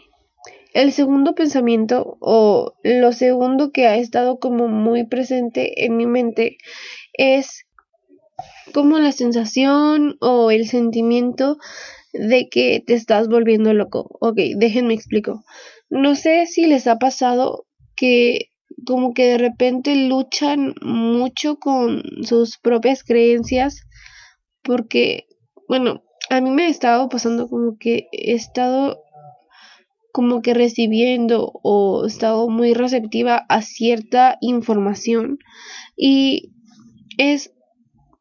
el 0.73 0.91
segundo 0.91 1.35
pensamiento 1.35 2.17
o 2.19 2.73
lo 2.83 3.11
segundo 3.11 3.71
que 3.71 3.87
ha 3.87 3.97
estado 3.97 4.39
como 4.39 4.67
muy 4.67 5.05
presente 5.05 5.85
en 5.85 5.97
mi 5.97 6.07
mente 6.07 6.57
es 7.13 7.65
como 8.73 8.97
la 8.97 9.11
sensación 9.11 10.17
o 10.19 10.49
el 10.51 10.67
sentimiento 10.67 11.57
de 12.13 12.49
que 12.49 12.83
te 12.85 12.93
estás 12.93 13.27
volviendo 13.27 13.73
loco. 13.73 14.17
Ok, 14.19 14.37
déjenme 14.55 14.93
explico. 14.93 15.43
No 15.89 16.15
sé 16.15 16.45
si 16.47 16.65
les 16.65 16.87
ha 16.87 16.97
pasado 16.97 17.65
que 17.95 18.49
como 18.85 19.13
que 19.13 19.25
de 19.25 19.37
repente 19.37 19.95
luchan 19.95 20.73
mucho 20.81 21.57
con 21.57 22.03
sus 22.23 22.57
propias 22.57 23.03
creencias 23.03 23.87
porque, 24.63 25.27
bueno, 25.67 26.03
a 26.29 26.41
mí 26.41 26.49
me 26.51 26.63
ha 26.63 26.69
estado 26.69 27.09
pasando 27.09 27.47
como 27.47 27.77
que 27.77 28.07
he 28.11 28.33
estado 28.33 29.03
como 30.11 30.41
que 30.43 30.53
recibiendo 30.53 31.51
o 31.63 32.05
estado 32.05 32.47
muy 32.47 32.73
receptiva 32.73 33.45
a 33.49 33.63
cierta 33.63 34.37
información 34.41 35.39
y 35.97 36.53
es 37.17 37.51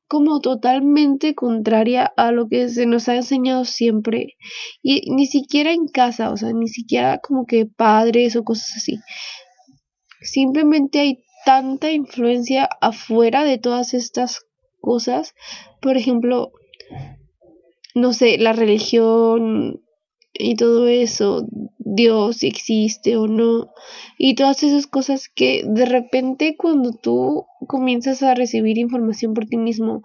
como 0.08 0.40
totalmente 0.40 1.34
contraria 1.34 2.12
a 2.16 2.32
lo 2.32 2.46
que 2.46 2.68
se 2.68 2.84
nos 2.84 3.08
ha 3.08 3.16
enseñado 3.16 3.64
siempre 3.64 4.36
y 4.82 5.10
ni 5.10 5.26
siquiera 5.26 5.72
en 5.72 5.86
casa, 5.86 6.30
o 6.30 6.36
sea, 6.36 6.52
ni 6.52 6.68
siquiera 6.68 7.18
como 7.18 7.46
que 7.46 7.64
padres 7.64 8.36
o 8.36 8.44
cosas 8.44 8.76
así. 8.76 8.98
Simplemente 10.22 11.00
hay 11.00 11.24
tanta 11.44 11.90
influencia 11.90 12.68
afuera 12.80 13.44
de 13.44 13.58
todas 13.58 13.94
estas 13.94 14.46
cosas, 14.80 15.34
por 15.80 15.96
ejemplo, 15.96 16.52
no 17.94 18.12
sé, 18.12 18.38
la 18.38 18.52
religión 18.52 19.82
y 20.32 20.56
todo 20.56 20.88
eso, 20.88 21.46
Dios 21.78 22.42
existe 22.42 23.16
o 23.16 23.26
no, 23.26 23.70
y 24.16 24.34
todas 24.34 24.62
esas 24.62 24.86
cosas 24.86 25.28
que 25.28 25.62
de 25.66 25.84
repente 25.84 26.56
cuando 26.56 26.92
tú 26.92 27.46
comienzas 27.66 28.22
a 28.22 28.34
recibir 28.34 28.78
información 28.78 29.34
por 29.34 29.46
ti 29.46 29.56
mismo 29.56 30.02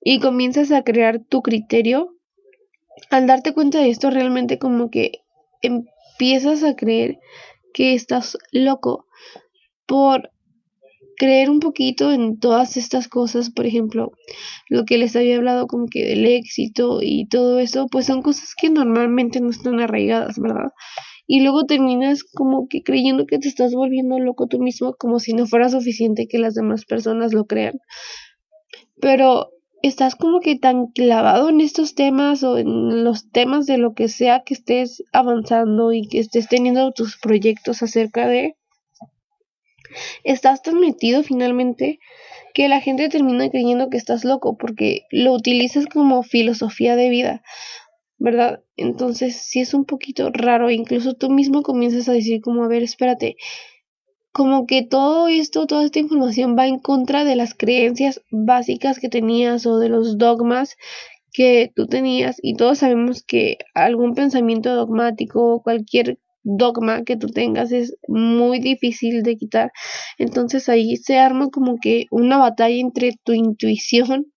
y 0.00 0.20
comienzas 0.20 0.70
a 0.70 0.84
crear 0.84 1.18
tu 1.18 1.42
criterio, 1.42 2.14
al 3.10 3.26
darte 3.26 3.52
cuenta 3.52 3.78
de 3.78 3.90
esto 3.90 4.10
realmente 4.10 4.58
como 4.58 4.90
que 4.90 5.22
empiezas 5.60 6.62
a 6.62 6.76
creer 6.76 7.18
que 7.72 7.94
estás 7.94 8.38
loco 8.52 9.07
por 9.88 10.30
creer 11.16 11.50
un 11.50 11.58
poquito 11.58 12.12
en 12.12 12.38
todas 12.38 12.76
estas 12.76 13.08
cosas, 13.08 13.50
por 13.50 13.66
ejemplo, 13.66 14.12
lo 14.68 14.84
que 14.84 14.98
les 14.98 15.16
había 15.16 15.36
hablado 15.36 15.66
como 15.66 15.86
que 15.86 16.04
del 16.04 16.26
éxito 16.26 17.00
y 17.02 17.26
todo 17.26 17.58
eso, 17.58 17.86
pues 17.90 18.06
son 18.06 18.22
cosas 18.22 18.54
que 18.54 18.70
normalmente 18.70 19.40
no 19.40 19.50
están 19.50 19.80
arraigadas, 19.80 20.38
¿verdad? 20.38 20.70
Y 21.26 21.40
luego 21.40 21.64
terminas 21.64 22.22
como 22.22 22.68
que 22.68 22.82
creyendo 22.82 23.26
que 23.26 23.38
te 23.38 23.48
estás 23.48 23.72
volviendo 23.72 24.18
loco 24.20 24.46
tú 24.46 24.60
mismo, 24.60 24.94
como 24.94 25.18
si 25.18 25.32
no 25.32 25.46
fuera 25.46 25.68
suficiente 25.68 26.28
que 26.28 26.38
las 26.38 26.54
demás 26.54 26.84
personas 26.84 27.32
lo 27.32 27.46
crean. 27.46 27.80
Pero 29.00 29.50
estás 29.82 30.16
como 30.16 30.40
que 30.40 30.56
tan 30.56 30.86
clavado 30.88 31.48
en 31.48 31.60
estos 31.60 31.94
temas 31.94 32.42
o 32.42 32.58
en 32.58 33.04
los 33.04 33.30
temas 33.30 33.66
de 33.66 33.78
lo 33.78 33.94
que 33.94 34.08
sea 34.08 34.42
que 34.44 34.54
estés 34.54 35.02
avanzando 35.12 35.92
y 35.92 36.06
que 36.06 36.18
estés 36.18 36.48
teniendo 36.48 36.92
tus 36.92 37.18
proyectos 37.18 37.82
acerca 37.82 38.28
de 38.28 38.57
estás 40.24 40.62
tan 40.62 40.80
metido 40.80 41.22
finalmente 41.22 41.98
que 42.54 42.68
la 42.68 42.80
gente 42.80 43.08
termina 43.08 43.50
creyendo 43.50 43.90
que 43.90 43.96
estás 43.96 44.24
loco 44.24 44.56
porque 44.56 45.02
lo 45.10 45.32
utilizas 45.32 45.86
como 45.86 46.22
filosofía 46.22 46.96
de 46.96 47.08
vida, 47.08 47.42
¿verdad? 48.18 48.60
Entonces 48.76 49.36
sí 49.36 49.60
es 49.60 49.74
un 49.74 49.84
poquito 49.84 50.30
raro, 50.32 50.70
incluso 50.70 51.14
tú 51.14 51.30
mismo 51.30 51.62
comienzas 51.62 52.08
a 52.08 52.12
decir 52.12 52.40
como, 52.40 52.64
a 52.64 52.68
ver, 52.68 52.82
espérate, 52.82 53.36
como 54.32 54.66
que 54.66 54.82
todo 54.82 55.28
esto, 55.28 55.66
toda 55.66 55.84
esta 55.84 55.98
información 55.98 56.56
va 56.56 56.66
en 56.66 56.78
contra 56.78 57.24
de 57.24 57.36
las 57.36 57.54
creencias 57.54 58.22
básicas 58.30 58.98
que 58.98 59.08
tenías 59.08 59.66
o 59.66 59.78
de 59.78 59.88
los 59.88 60.18
dogmas 60.18 60.76
que 61.32 61.72
tú 61.74 61.86
tenías. 61.86 62.36
Y 62.42 62.54
todos 62.54 62.78
sabemos 62.78 63.22
que 63.22 63.58
algún 63.74 64.14
pensamiento 64.14 64.74
dogmático 64.74 65.54
o 65.54 65.62
cualquier 65.62 66.18
dogma 66.48 67.04
que 67.04 67.16
tú 67.16 67.28
tengas 67.28 67.72
es 67.72 67.96
muy 68.08 68.58
difícil 68.58 69.22
de 69.22 69.36
quitar. 69.36 69.70
Entonces 70.16 70.68
ahí 70.68 70.96
se 70.96 71.18
arma 71.18 71.50
como 71.50 71.76
que 71.80 72.06
una 72.10 72.38
batalla 72.38 72.76
entre 72.76 73.12
tu 73.22 73.32
intuición 73.32 74.32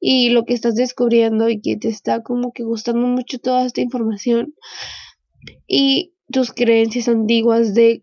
y 0.00 0.30
lo 0.30 0.44
que 0.44 0.54
estás 0.54 0.76
descubriendo 0.76 1.48
y 1.48 1.60
que 1.60 1.76
te 1.76 1.88
está 1.88 2.22
como 2.22 2.52
que 2.52 2.62
gustando 2.62 3.06
mucho 3.08 3.38
toda 3.38 3.66
esta 3.66 3.80
información 3.80 4.54
y 5.66 6.14
tus 6.30 6.52
creencias 6.52 7.08
antiguas 7.08 7.74
de 7.74 8.02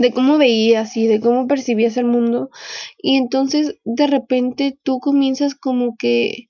de 0.00 0.10
cómo 0.10 0.38
veías 0.38 0.96
y 0.96 1.06
de 1.06 1.20
cómo 1.20 1.46
percibías 1.46 1.96
el 1.96 2.06
mundo 2.06 2.50
y 2.98 3.16
entonces 3.16 3.76
de 3.84 4.08
repente 4.08 4.76
tú 4.82 4.98
comienzas 4.98 5.54
como 5.54 5.96
que 5.96 6.48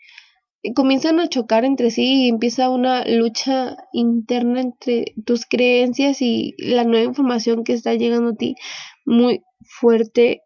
comienzan 0.72 1.20
a 1.20 1.28
chocar 1.28 1.64
entre 1.64 1.90
sí 1.90 2.24
y 2.24 2.28
empieza 2.28 2.70
una 2.70 3.04
lucha 3.06 3.76
interna 3.92 4.62
entre 4.62 5.14
tus 5.26 5.44
creencias 5.44 6.22
y 6.22 6.54
la 6.58 6.84
nueva 6.84 7.04
información 7.04 7.64
que 7.64 7.74
está 7.74 7.94
llegando 7.94 8.30
a 8.30 8.36
ti 8.36 8.56
muy 9.04 9.42
fuerte. 9.62 10.40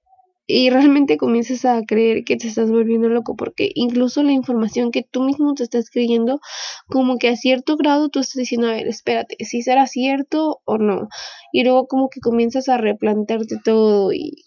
Y 0.50 0.70
realmente 0.70 1.18
comienzas 1.18 1.66
a 1.66 1.82
creer 1.82 2.24
que 2.24 2.36
te 2.36 2.48
estás 2.48 2.70
volviendo 2.70 3.10
loco 3.10 3.36
porque 3.36 3.70
incluso 3.74 4.22
la 4.22 4.32
información 4.32 4.90
que 4.90 5.02
tú 5.02 5.22
mismo 5.22 5.52
te 5.52 5.62
estás 5.62 5.90
creyendo 5.90 6.40
como 6.88 7.18
que 7.18 7.28
a 7.28 7.36
cierto 7.36 7.76
grado 7.76 8.08
tú 8.08 8.20
estás 8.20 8.36
diciendo 8.36 8.66
a 8.68 8.72
ver 8.72 8.88
espérate 8.88 9.36
si 9.44 9.60
será 9.60 9.86
cierto 9.86 10.62
o 10.64 10.78
no 10.78 11.08
y 11.52 11.64
luego 11.64 11.86
como 11.86 12.08
que 12.08 12.20
comienzas 12.20 12.70
a 12.70 12.78
replantearte 12.78 13.56
todo 13.62 14.10
y 14.14 14.42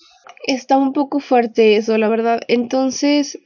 está 0.47 0.77
un 0.77 0.91
poco 0.91 1.19
fuerte 1.19 1.77
eso 1.77 1.95
la 1.99 2.09
verdad. 2.09 2.41
Entonces 2.47 3.37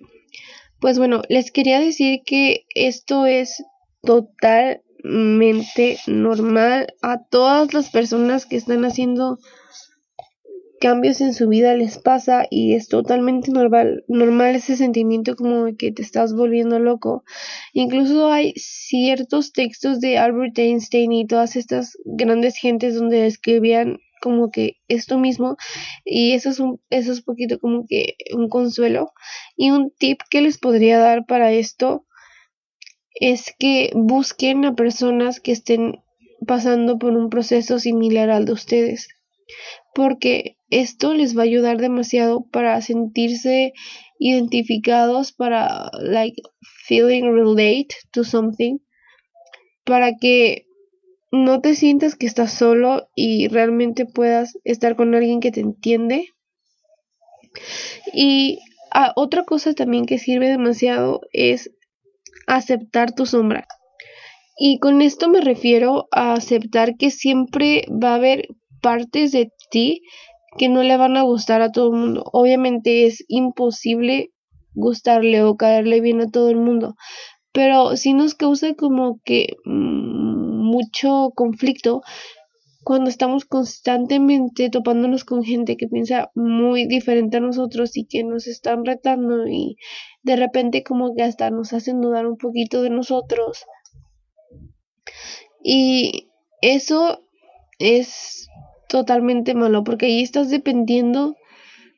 pues 0.86 1.00
bueno 1.00 1.24
les 1.30 1.50
quería 1.50 1.80
decir 1.80 2.22
que 2.24 2.68
esto 2.75 3.25
es 3.25 3.63
totalmente 4.04 5.98
normal 6.06 6.94
a 7.01 7.24
todas 7.24 7.74
las 7.74 7.89
personas 7.89 8.46
que 8.46 8.58
están 8.58 8.86
haciendo 8.86 9.39
cambios 10.80 11.22
en 11.22 11.34
su 11.34 11.48
vida 11.48 11.74
les 11.74 11.98
pasa 11.98 12.46
y 12.51 12.75
es 12.75 12.88
totalmente 12.88 13.51
normal, 13.51 14.04
normal 14.08 14.56
ese 14.56 14.77
sentimiento 14.77 15.36
como 15.36 15.63
de 15.63 15.75
que 15.75 15.92
te 15.92 16.04
estás 16.04 16.36
volviendo 16.36 16.77
loco. 16.77 17.24
Incluso 17.74 18.32
hay 18.32 18.54
ciertos 18.56 19.54
textos 19.54 20.00
de 20.00 20.20
Albert 20.20 20.60
Einstein 20.60 21.12
y 21.13 21.25
todas 21.25 21.56
estas 21.56 21.98
grandes 22.06 22.58
gentes 22.58 22.94
donde 22.94 23.25
escribían 23.25 23.98
como 24.25 24.51
que 24.51 24.77
esto 24.88 25.17
mismo 25.17 25.58
y 26.03 26.34
eso 26.34 26.50
es 26.50 26.60
un 26.60 26.82
eso 26.89 27.12
es 27.12 27.22
poquito 27.22 27.60
como 27.60 27.86
que 27.88 28.15
un 28.34 28.50
consuelo. 28.50 29.13
Y 29.55 29.72
un 29.72 29.91
tip 29.91 30.20
que 30.29 30.41
les 30.41 30.58
podría 30.58 31.00
dar 31.00 31.25
para 31.25 31.51
esto 31.51 32.05
es 33.13 33.53
que 33.60 33.91
busquen 33.94 34.65
a 34.65 34.75
personas 34.75 35.39
que 35.39 35.51
estén 35.53 36.03
pasando 36.48 36.98
por 37.00 37.13
un 37.13 37.29
proceso 37.29 37.79
similar 37.79 38.29
al 38.29 38.46
de 38.46 38.53
ustedes 38.53 39.08
porque 39.94 40.58
esto 40.70 41.13
les 41.13 41.38
va 41.38 41.41
a 41.41 41.46
ayudar 41.46 41.77
demasiado 41.77 42.46
para 42.51 42.82
sentirse 42.82 43.74
identificados, 44.20 45.32
para 45.32 45.89
like 46.00 46.41
feeling 46.86 47.24
relate 47.24 47.96
to 48.12 48.24
something, 48.24 48.79
para 49.84 50.17
que 50.17 50.64
no 51.32 51.62
te 51.62 51.75
sientas 51.75 52.15
que 52.15 52.25
estás 52.25 52.53
solo 52.53 53.10
y 53.15 53.48
realmente 53.48 54.05
puedas 54.05 54.58
estar 54.63 54.96
con 54.96 55.13
alguien 55.15 55.39
que 55.39 55.51
te 55.51 55.62
entiende. 55.62 56.29
Y 58.13 58.60
ah, 58.94 59.13
otra 59.15 59.44
cosa 59.44 59.74
también 59.74 60.05
que 60.05 60.17
sirve 60.17 60.50
demasiado 60.50 61.22
es 61.32 61.72
aceptar 62.48 63.13
tu 63.13 63.25
sombra. 63.25 63.67
Y 64.58 64.79
con 64.79 65.01
esto 65.01 65.29
me 65.29 65.41
refiero 65.41 66.08
a 66.12 66.34
aceptar 66.34 66.96
que 66.96 67.12
siempre 67.12 67.86
va 67.91 68.12
a 68.12 68.15
haber 68.15 68.48
partes 68.82 69.32
de 69.32 69.51
ti 69.70 70.01
que 70.58 70.70
no 70.70 70.84
le 70.84 70.96
van 70.96 71.17
a 71.17 71.24
gustar 71.24 71.62
a 71.62 71.72
todo 71.72 71.94
el 71.94 72.00
mundo. 72.00 72.24
Obviamente 72.32 73.05
es 73.05 73.25
imposible 73.27 74.32
gustarle 74.74 75.44
o 75.44 75.58
caerle 75.58 76.01
bien 76.01 76.22
a 76.22 76.29
todo 76.29 76.50
el 76.50 76.58
mundo, 76.58 76.96
pero 77.53 77.96
si 77.96 78.13
nos 78.13 78.36
causa 78.36 78.74
como 78.75 79.22
que 79.24 79.55
mm, 79.63 80.35
mucho 80.75 81.32
conflicto 81.36 82.01
cuando 82.84 83.10
estamos 83.10 83.46
constantemente 83.46 84.70
topándonos 84.70 85.24
con 85.24 85.44
gente 85.44 85.75
que 85.75 85.88
piensa 85.88 86.29
muy 86.36 86.86
diferente 86.86 87.38
a 87.38 87.39
nosotros 87.39 87.97
y 87.97 88.06
que 88.06 88.23
nos 88.23 88.45
están 88.45 88.86
retando 88.86 89.47
y 89.47 89.78
de 90.21 90.36
repente 90.36 90.84
como 90.84 91.15
que 91.15 91.23
hasta 91.23 91.49
nos 91.49 91.73
hacen 91.73 92.02
dudar 92.02 92.28
un 92.28 92.38
poquito 92.38 92.84
de 92.84 92.91
nosotros. 92.91 93.65
Y 95.63 96.30
eso 96.62 97.23
es 97.80 98.47
totalmente 98.88 99.56
malo 99.56 99.84
porque 99.84 100.06
ahí 100.06 100.21
estás 100.21 100.52
dependiendo 100.52 101.36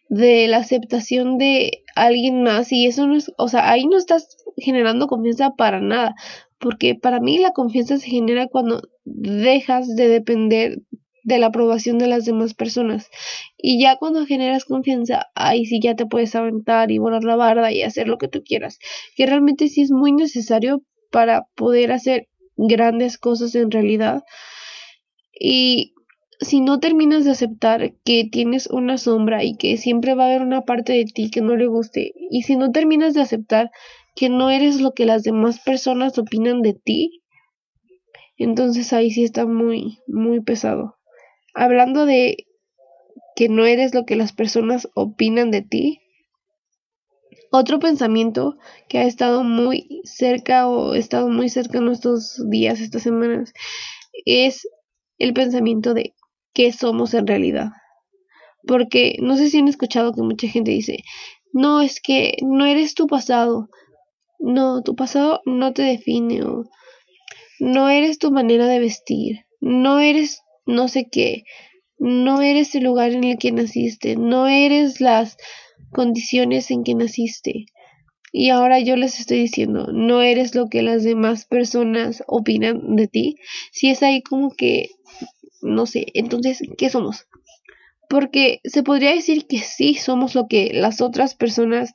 de 0.09 0.47
la 0.47 0.57
aceptación 0.57 1.37
de 1.37 1.83
alguien 1.95 2.43
más 2.43 2.71
y 2.71 2.87
eso 2.87 3.07
no 3.07 3.17
es, 3.17 3.33
o 3.37 3.49
sea, 3.49 3.69
ahí 3.69 3.85
no 3.87 3.97
estás 3.97 4.37
generando 4.55 5.07
confianza 5.07 5.51
para 5.57 5.81
nada, 5.81 6.15
porque 6.59 6.95
para 6.95 7.19
mí 7.19 7.37
la 7.37 7.51
confianza 7.51 7.97
se 7.97 8.09
genera 8.09 8.47
cuando 8.47 8.81
dejas 9.05 9.95
de 9.95 10.07
depender 10.07 10.79
de 11.23 11.39
la 11.39 11.47
aprobación 11.47 11.97
de 11.97 12.07
las 12.07 12.23
demás 12.23 12.53
personas. 12.53 13.09
Y 13.57 13.81
ya 13.81 13.97
cuando 13.97 14.25
generas 14.25 14.63
confianza, 14.63 15.27
ahí 15.35 15.65
sí 15.65 15.81
ya 15.81 15.95
te 15.95 16.05
puedes 16.05 16.33
aventar 16.35 16.89
y 16.89 16.99
volar 16.99 17.25
la 17.25 17.35
barda 17.35 17.71
y 17.71 17.81
hacer 17.81 18.07
lo 18.07 18.17
que 18.17 18.29
tú 18.29 18.43
quieras, 18.43 18.79
que 19.15 19.25
realmente 19.25 19.67
sí 19.67 19.81
es 19.81 19.91
muy 19.91 20.13
necesario 20.13 20.83
para 21.11 21.47
poder 21.55 21.91
hacer 21.91 22.29
grandes 22.55 23.17
cosas 23.17 23.55
en 23.55 23.71
realidad. 23.71 24.23
Y 25.37 25.93
si 26.39 26.61
no 26.61 26.79
terminas 26.79 27.25
de 27.25 27.31
aceptar 27.31 27.93
que 28.05 28.23
tienes 28.31 28.67
una 28.67 28.97
sombra 28.97 29.43
y 29.43 29.57
que 29.57 29.75
siempre 29.75 30.13
va 30.13 30.25
a 30.25 30.27
haber 30.27 30.41
una 30.41 30.61
parte 30.61 30.93
de 30.93 31.05
ti 31.05 31.29
que 31.29 31.41
no 31.41 31.55
le 31.55 31.67
guste, 31.67 32.13
y 32.29 32.43
si 32.43 32.55
no 32.55 32.71
terminas 32.71 33.13
de 33.13 33.21
aceptar 33.21 33.69
que 34.17 34.29
no 34.29 34.49
eres 34.49 34.81
lo 34.81 34.93
que 34.93 35.05
las 35.05 35.23
demás 35.23 35.59
personas 35.59 36.17
opinan 36.17 36.63
de 36.63 36.73
ti, 36.73 37.21
entonces 38.35 38.91
ahí 38.91 39.11
sí 39.11 39.23
está 39.23 39.45
muy, 39.45 39.99
muy 40.07 40.41
pesado. 40.41 40.97
Hablando 41.53 42.05
de 42.05 42.47
que 43.35 43.47
no 43.47 43.65
eres 43.65 43.93
lo 43.93 44.05
que 44.05 44.15
las 44.15 44.33
personas 44.33 44.89
opinan 44.95 45.51
de 45.51 45.61
ti, 45.61 46.01
otro 47.51 47.77
pensamiento 47.79 48.57
que 48.89 48.97
ha 48.97 49.03
estado 49.03 49.43
muy 49.43 50.01
cerca 50.03 50.67
o 50.67 50.95
estado 50.95 51.29
muy 51.29 51.47
cerca 51.49 51.77
en 51.77 51.89
estos 51.89 52.41
días, 52.49 52.79
estas 52.79 53.03
semanas, 53.03 53.53
es 54.25 54.67
el 55.19 55.33
pensamiento 55.33 55.93
de 55.93 56.15
qué 56.53 56.71
somos 56.71 57.13
en 57.13 57.27
realidad. 57.27 57.69
Porque 58.65 59.17
no 59.21 59.37
sé 59.37 59.49
si 59.49 59.59
han 59.59 59.67
escuchado 59.67 60.11
que 60.11 60.23
mucha 60.23 60.47
gente 60.47 60.71
dice, 60.71 61.03
no, 61.53 61.81
es 61.81 62.01
que 62.01 62.37
no 62.41 62.65
eres 62.65 62.95
tu 62.95 63.05
pasado, 63.05 63.69
no, 64.39 64.81
tu 64.83 64.95
pasado 64.95 65.41
no 65.45 65.73
te 65.73 65.83
define, 65.83 66.41
no 67.59 67.89
eres 67.89 68.19
tu 68.19 68.31
manera 68.31 68.67
de 68.67 68.79
vestir, 68.79 69.45
no 69.59 69.99
eres 69.99 70.41
no 70.65 70.87
sé 70.87 71.07
qué, 71.09 71.43
no 71.97 72.41
eres 72.41 72.75
el 72.75 72.83
lugar 72.83 73.11
en 73.11 73.23
el 73.23 73.37
que 73.37 73.51
naciste, 73.51 74.15
no 74.15 74.47
eres 74.47 75.01
las 75.01 75.37
condiciones 75.91 76.69
en 76.71 76.83
que 76.83 76.93
naciste. 76.95 77.65
Y 78.33 78.49
ahora 78.49 78.79
yo 78.79 78.97
les 78.97 79.19
estoy 79.19 79.39
diciendo, 79.39 79.87
no 79.91 80.21
eres 80.21 80.53
lo 80.53 80.67
que 80.67 80.81
las 80.81 81.03
demás 81.03 81.45
personas 81.45 82.23
opinan 82.27 82.95
de 82.95 83.07
ti. 83.07 83.35
Si 83.71 83.89
es 83.89 84.03
ahí 84.03 84.21
como 84.21 84.51
que 84.51 84.89
no 85.61 85.85
sé, 85.85 86.07
entonces, 86.13 86.61
¿qué 86.77 86.89
somos? 86.89 87.27
Porque 88.09 88.61
se 88.63 88.83
podría 88.83 89.13
decir 89.13 89.47
que 89.47 89.59
sí 89.59 89.95
somos 89.95 90.35
lo 90.35 90.47
que 90.47 90.71
las 90.73 91.01
otras 91.01 91.35
personas 91.35 91.93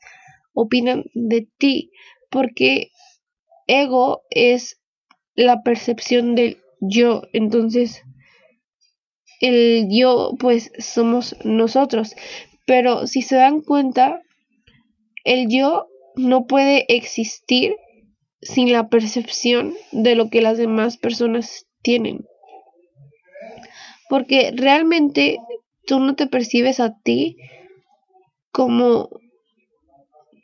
opinan 0.52 1.04
de 1.14 1.48
ti, 1.58 1.90
porque 2.32 2.90
ego 3.68 4.22
es 4.30 4.80
la 5.36 5.62
percepción 5.62 6.34
del 6.34 6.58
yo, 6.80 7.22
entonces 7.32 8.02
el 9.40 9.88
yo 9.90 10.32
pues 10.38 10.72
somos 10.78 11.36
nosotros, 11.44 12.14
pero 12.66 13.06
si 13.06 13.22
se 13.22 13.36
dan 13.36 13.60
cuenta, 13.60 14.22
el 15.24 15.48
yo 15.48 15.86
no 16.16 16.46
puede 16.46 16.86
existir 16.88 17.76
sin 18.40 18.72
la 18.72 18.88
percepción 18.88 19.74
de 19.92 20.16
lo 20.16 20.30
que 20.30 20.40
las 20.40 20.58
demás 20.58 20.96
personas 20.96 21.66
tienen. 21.82 22.26
Porque 24.08 24.52
realmente 24.54 25.38
tú 25.86 26.00
no 26.00 26.16
te 26.16 26.26
percibes 26.26 26.80
a 26.80 26.96
ti 27.02 27.36
como 28.50 29.08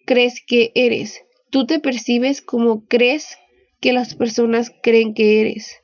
crees 0.07 0.43
que 0.47 0.73
eres. 0.75 1.23
Tú 1.51 1.67
te 1.67 1.81
percibes 1.81 2.43
como 2.43 2.85
crees 2.87 3.37
que 3.81 3.93
las 3.93 4.15
personas 4.15 4.73
creen 4.83 5.15
que 5.15 5.41
eres. 5.41 5.77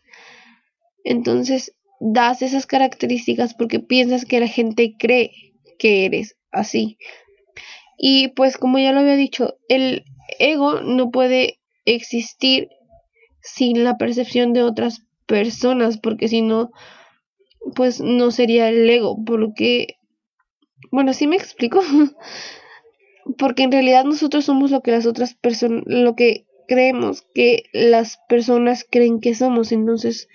Entonces, 1.05 1.75
das 2.01 2.43
esas 2.43 2.67
características 2.67 3.55
porque 3.55 3.81
piensas 3.81 4.25
que 4.25 4.41
la 4.41 4.49
gente 4.49 4.95
cree 4.99 5.31
que 5.79 6.05
eres 6.05 6.37
así. 6.51 6.99
Y 7.97 8.29
pues 8.29 8.59
como 8.59 8.79
ya 8.79 8.93
lo 8.93 9.01
había 9.01 9.17
dicho, 9.17 9.55
el 9.69 10.05
ego 10.39 10.81
no 10.81 11.11
puede 11.11 11.61
existir 11.85 12.69
sin 13.41 13.85
la 13.85 13.97
percepción 13.97 14.53
de 14.53 14.63
otras 14.63 15.03
personas, 15.27 15.99
porque 15.99 16.29
si 16.29 16.43
no, 16.43 16.71
pues 17.75 18.01
no 18.01 18.31
sería 18.31 18.69
el 18.69 18.89
ego, 18.89 19.17
porque, 19.25 19.97
bueno, 20.91 21.13
si 21.13 21.27
me 21.27 21.37
explico. 21.37 21.81
porque 23.39 23.65
en 23.65 23.73
realidad 23.73 24.05
nosotros 24.05 24.45
somos 24.45 24.71
lo 24.71 24.83
que 24.83 24.91
las 24.91 25.07
otras 25.07 25.35
personas, 25.35 25.83
lo 25.87 26.15
que 26.15 26.47
creemos 26.69 27.23
que 27.35 27.65
las 27.73 28.19
personas 28.29 28.87
creen 28.89 29.21
que 29.21 29.35
somos. 29.35 29.73
Entonces, 29.73 30.29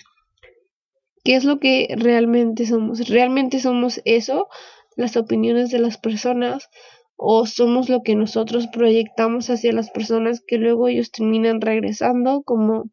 ¿qué 1.24 1.36
es 1.36 1.44
lo 1.44 1.60
que 1.60 1.88
realmente 1.98 2.66
somos? 2.66 3.08
¿Realmente 3.10 3.60
somos 3.60 4.02
eso? 4.06 4.48
Las 4.96 5.18
opiniones 5.18 5.72
de 5.72 5.80
las 5.80 5.98
personas 5.98 6.70
o 7.16 7.46
somos 7.46 7.90
lo 7.90 8.02
que 8.02 8.16
nosotros 8.16 8.68
proyectamos 8.68 9.50
hacia 9.50 9.74
las 9.74 9.92
personas 9.92 10.42
que 10.46 10.58
luego 10.58 10.88
ellos 10.88 11.12
terminan 11.12 11.62
regresando 11.62 12.44
como 12.44 12.90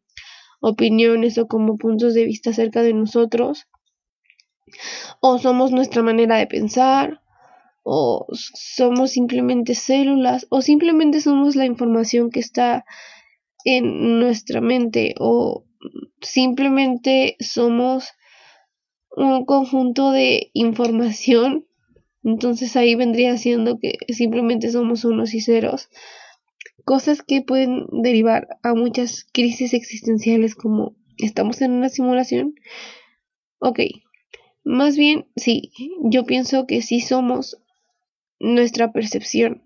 opiniones 0.59 1.37
o 1.37 1.47
como 1.47 1.77
puntos 1.77 2.13
de 2.13 2.25
vista 2.25 2.49
acerca 2.49 2.81
de 2.81 2.93
nosotros 2.93 3.67
o 5.21 5.37
somos 5.37 5.71
nuestra 5.71 6.03
manera 6.03 6.37
de 6.37 6.47
pensar 6.47 7.21
o 7.89 8.27
somos 8.33 9.11
simplemente 9.11 9.73
células 9.73 10.45
o 10.49 10.61
simplemente 10.61 11.21
somos 11.21 11.55
la 11.55 11.65
información 11.65 12.29
que 12.31 12.41
está 12.41 12.83
en 13.63 14.19
nuestra 14.19 14.59
mente 14.59 15.15
o 15.19 15.63
simplemente 16.21 17.37
somos 17.39 18.09
un 19.15 19.45
conjunto 19.45 20.11
de 20.11 20.51
información. 20.51 21.65
Entonces 22.25 22.75
ahí 22.75 22.95
vendría 22.95 23.37
siendo 23.37 23.79
que 23.79 23.93
simplemente 24.09 24.69
somos 24.69 25.05
unos 25.05 25.33
y 25.33 25.39
ceros. 25.39 25.87
Cosas 26.83 27.21
que 27.21 27.41
pueden 27.41 27.85
derivar 28.03 28.49
a 28.63 28.73
muchas 28.73 29.25
crisis 29.31 29.73
existenciales 29.73 30.55
como 30.55 30.97
estamos 31.17 31.61
en 31.61 31.71
una 31.71 31.87
simulación. 31.87 32.53
Ok 33.59 33.79
más 34.65 34.97
bien 34.97 35.25
sí 35.37 35.71
yo 36.03 36.25
pienso 36.25 36.67
que 36.67 36.81
sí 36.81 36.99
somos 36.99 37.57
nuestra 38.39 38.91
percepción. 38.91 39.63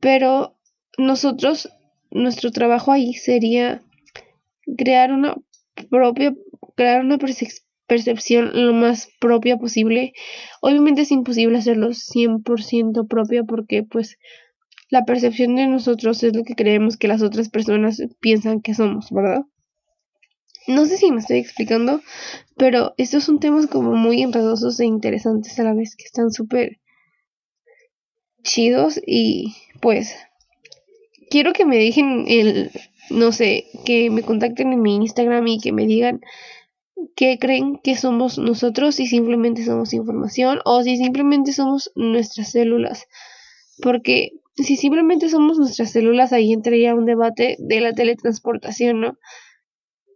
Pero 0.00 0.56
nosotros, 0.98 1.70
nuestro 2.10 2.50
trabajo 2.50 2.92
ahí 2.92 3.14
sería 3.14 3.82
crear 4.76 5.12
una 5.12 5.36
propia, 5.90 6.34
crear 6.74 7.04
una 7.04 7.18
percepción 7.86 8.50
lo 8.54 8.72
más 8.72 9.08
propia 9.20 9.56
posible. 9.56 10.12
Obviamente 10.60 11.02
es 11.02 11.12
imposible 11.12 11.58
hacerlo 11.58 11.90
100% 11.90 13.06
propia 13.08 13.44
porque 13.44 13.82
pues 13.82 14.18
la 14.88 15.04
percepción 15.04 15.56
de 15.56 15.66
nosotros 15.66 16.22
es 16.22 16.34
lo 16.34 16.44
que 16.44 16.54
creemos 16.54 16.96
que 16.96 17.08
las 17.08 17.22
otras 17.22 17.48
personas 17.48 18.00
piensan 18.20 18.60
que 18.60 18.74
somos, 18.74 19.10
¿verdad? 19.10 19.42
No 20.68 20.84
sé 20.86 20.96
si 20.96 21.12
me 21.12 21.20
estoy 21.20 21.38
explicando, 21.38 22.00
pero 22.56 22.94
estos 22.96 23.24
son 23.24 23.38
temas 23.38 23.68
como 23.68 23.94
muy 23.94 24.22
enredosos 24.22 24.80
e 24.80 24.84
interesantes 24.84 25.58
a 25.60 25.64
la 25.64 25.74
vez 25.74 25.94
que 25.94 26.04
están 26.04 26.32
súper 26.32 26.80
chidos 28.46 29.00
y 29.04 29.54
pues 29.80 30.16
quiero 31.28 31.52
que 31.52 31.66
me 31.66 31.76
dejen 31.76 32.24
el, 32.28 32.70
no 33.10 33.32
sé, 33.32 33.66
que 33.84 34.10
me 34.10 34.22
contacten 34.22 34.72
en 34.72 34.80
mi 34.80 34.96
Instagram 34.96 35.46
y 35.48 35.60
que 35.60 35.72
me 35.72 35.86
digan 35.86 36.20
qué 37.14 37.38
creen 37.38 37.78
que 37.82 37.96
somos 37.96 38.38
nosotros, 38.38 38.94
si 38.94 39.06
simplemente 39.06 39.64
somos 39.64 39.92
información 39.92 40.60
o 40.64 40.82
si 40.82 40.96
simplemente 40.96 41.52
somos 41.52 41.90
nuestras 41.94 42.52
células. 42.52 43.06
Porque 43.82 44.32
si 44.54 44.76
simplemente 44.76 45.28
somos 45.28 45.58
nuestras 45.58 45.90
células, 45.92 46.32
ahí 46.32 46.52
entraría 46.52 46.94
un 46.94 47.04
debate 47.04 47.56
de 47.58 47.80
la 47.80 47.92
teletransportación, 47.92 49.00
¿no? 49.00 49.18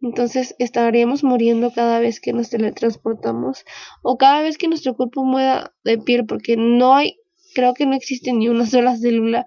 Entonces 0.03 0.55
estaríamos 0.59 1.23
muriendo 1.25 1.73
cada 1.73 1.99
vez 1.99 2.21
que 2.21 2.33
nos 2.33 2.49
teletransportamos 2.49 3.66
o 4.03 4.16
cada 4.16 4.40
vez 4.40 4.57
que 4.57 4.69
nuestro 4.69 4.97
cuerpo 4.97 5.25
mueva 5.25 5.75
de 5.85 5.99
piel 5.99 6.25
porque 6.25 6.57
no 6.57 6.95
hay 6.95 7.19
creo 7.55 7.75
que 7.75 7.87
no 7.87 7.95
existe 7.95 8.33
ni 8.33 8.49
una 8.49 8.67
sola 8.67 8.97
célula 8.97 9.45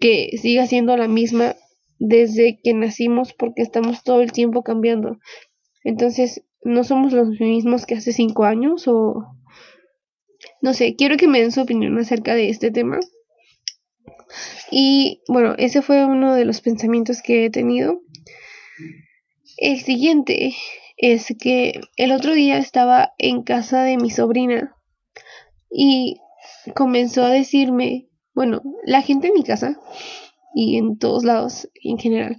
que 0.00 0.30
siga 0.40 0.66
siendo 0.66 0.96
la 0.96 1.08
misma 1.08 1.56
desde 1.98 2.58
que 2.62 2.74
nacimos 2.74 3.32
porque 3.32 3.62
estamos 3.62 4.02
todo 4.02 4.20
el 4.22 4.32
tiempo 4.32 4.62
cambiando. 4.62 5.18
Entonces, 5.84 6.44
¿no 6.62 6.84
somos 6.84 7.12
los 7.12 7.28
mismos 7.40 7.86
que 7.86 7.94
hace 7.94 8.12
cinco 8.12 8.44
años 8.44 8.86
o...? 8.88 9.26
No 10.60 10.74
sé, 10.74 10.96
quiero 10.96 11.16
que 11.16 11.28
me 11.28 11.40
den 11.40 11.52
su 11.52 11.62
opinión 11.62 11.98
acerca 11.98 12.34
de 12.34 12.48
este 12.48 12.70
tema. 12.70 12.98
Y 14.70 15.22
bueno, 15.28 15.54
ese 15.58 15.82
fue 15.82 16.04
uno 16.04 16.34
de 16.34 16.44
los 16.44 16.60
pensamientos 16.60 17.22
que 17.22 17.46
he 17.46 17.50
tenido. 17.50 18.00
El 19.56 19.80
siguiente 19.80 20.54
es 20.96 21.34
que 21.40 21.80
el 21.96 22.12
otro 22.12 22.34
día 22.34 22.58
estaba 22.58 23.12
en 23.18 23.42
casa 23.42 23.82
de 23.84 23.96
mi 23.96 24.10
sobrina 24.10 24.74
y 25.70 26.18
comenzó 26.74 27.24
a 27.24 27.30
decirme, 27.30 28.08
bueno, 28.34 28.62
la 28.84 29.02
gente 29.02 29.28
en 29.28 29.34
mi 29.34 29.42
casa 29.42 29.80
y 30.54 30.76
en 30.78 30.98
todos 30.98 31.24
lados 31.24 31.68
en 31.82 31.98
general 31.98 32.36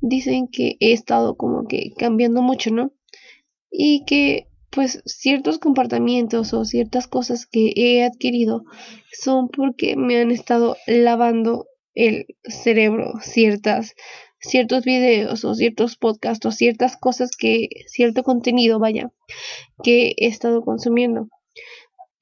dicen 0.00 0.48
que 0.48 0.76
he 0.80 0.92
estado 0.92 1.36
como 1.36 1.66
que 1.66 1.92
cambiando 1.96 2.42
mucho, 2.42 2.70
¿no? 2.70 2.92
Y 3.70 4.04
que 4.04 4.48
pues 4.70 5.02
ciertos 5.04 5.58
comportamientos 5.58 6.54
o 6.54 6.64
ciertas 6.64 7.06
cosas 7.06 7.46
que 7.46 7.72
he 7.76 8.04
adquirido 8.04 8.64
son 9.12 9.48
porque 9.48 9.96
me 9.96 10.18
han 10.18 10.30
estado 10.30 10.76
lavando 10.86 11.66
el 11.94 12.26
cerebro, 12.44 13.12
ciertas 13.20 13.94
ciertos 14.42 14.84
videos 14.84 15.44
o 15.44 15.54
ciertos 15.54 15.96
podcasts 15.96 16.44
o 16.46 16.50
ciertas 16.50 16.96
cosas 16.96 17.36
que 17.36 17.68
cierto 17.86 18.22
contenido, 18.24 18.78
vaya, 18.78 19.12
que 19.82 20.14
he 20.16 20.26
estado 20.26 20.62
consumiendo. 20.62 21.28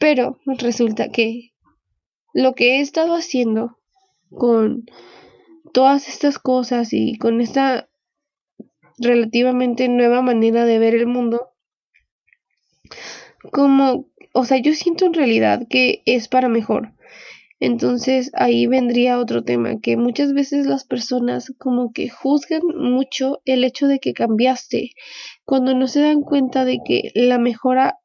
Pero 0.00 0.38
resulta 0.46 1.10
que 1.10 1.52
lo 2.32 2.54
que 2.54 2.76
he 2.76 2.80
estado 2.80 3.14
haciendo 3.14 3.76
con 4.30 4.86
todas 5.74 6.08
estas 6.08 6.38
cosas 6.38 6.92
y 6.92 7.18
con 7.18 7.42
esta 7.42 7.90
relativamente 8.98 9.88
nueva 9.88 10.22
manera 10.22 10.64
de 10.64 10.78
ver 10.78 10.94
el 10.94 11.06
mundo, 11.06 11.50
como, 13.52 14.08
o 14.32 14.44
sea, 14.46 14.56
yo 14.56 14.72
siento 14.72 15.04
en 15.04 15.12
realidad 15.12 15.66
que 15.68 16.02
es 16.06 16.28
para 16.28 16.48
mejor. 16.48 16.94
Entonces 17.58 18.30
ahí 18.32 18.66
vendría 18.66 19.18
otro 19.18 19.44
tema, 19.44 19.80
que 19.82 19.98
muchas 19.98 20.32
veces 20.32 20.64
las 20.64 20.84
personas 20.84 21.52
como 21.58 21.92
que 21.92 22.08
juzgan 22.08 22.62
mucho 22.74 23.42
el 23.44 23.64
hecho 23.64 23.86
de 23.86 23.98
que 23.98 24.14
cambiaste, 24.14 24.92
cuando 25.44 25.74
no 25.74 25.88
se 25.88 26.00
dan 26.00 26.22
cuenta 26.22 26.64
de 26.64 26.78
que 26.82 27.10
la 27.14 27.38
mejora 27.38 27.98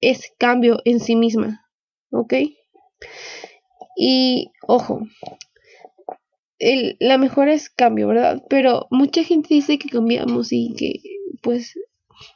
es 0.00 0.32
cambio 0.38 0.80
en 0.84 1.00
sí 1.00 1.16
misma, 1.16 1.66
¿ok? 2.10 2.34
Y 3.96 4.50
ojo, 4.66 5.00
el, 6.58 6.96
la 7.00 7.18
mejora 7.18 7.52
es 7.52 7.70
cambio, 7.70 8.08
¿verdad? 8.08 8.42
Pero 8.48 8.86
mucha 8.90 9.24
gente 9.24 9.54
dice 9.54 9.78
que 9.78 9.88
cambiamos 9.88 10.52
y 10.52 10.74
que 10.76 11.00
pues 11.42 11.74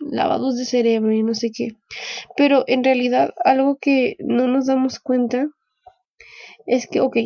lavados 0.00 0.56
de 0.56 0.64
cerebro 0.64 1.12
y 1.12 1.22
no 1.22 1.34
sé 1.34 1.50
qué. 1.52 1.76
Pero 2.36 2.64
en 2.66 2.84
realidad 2.84 3.34
algo 3.44 3.76
que 3.76 4.16
no 4.20 4.48
nos 4.48 4.66
damos 4.66 4.98
cuenta 4.98 5.48
es 6.66 6.86
que, 6.86 7.00
ok, 7.00 7.16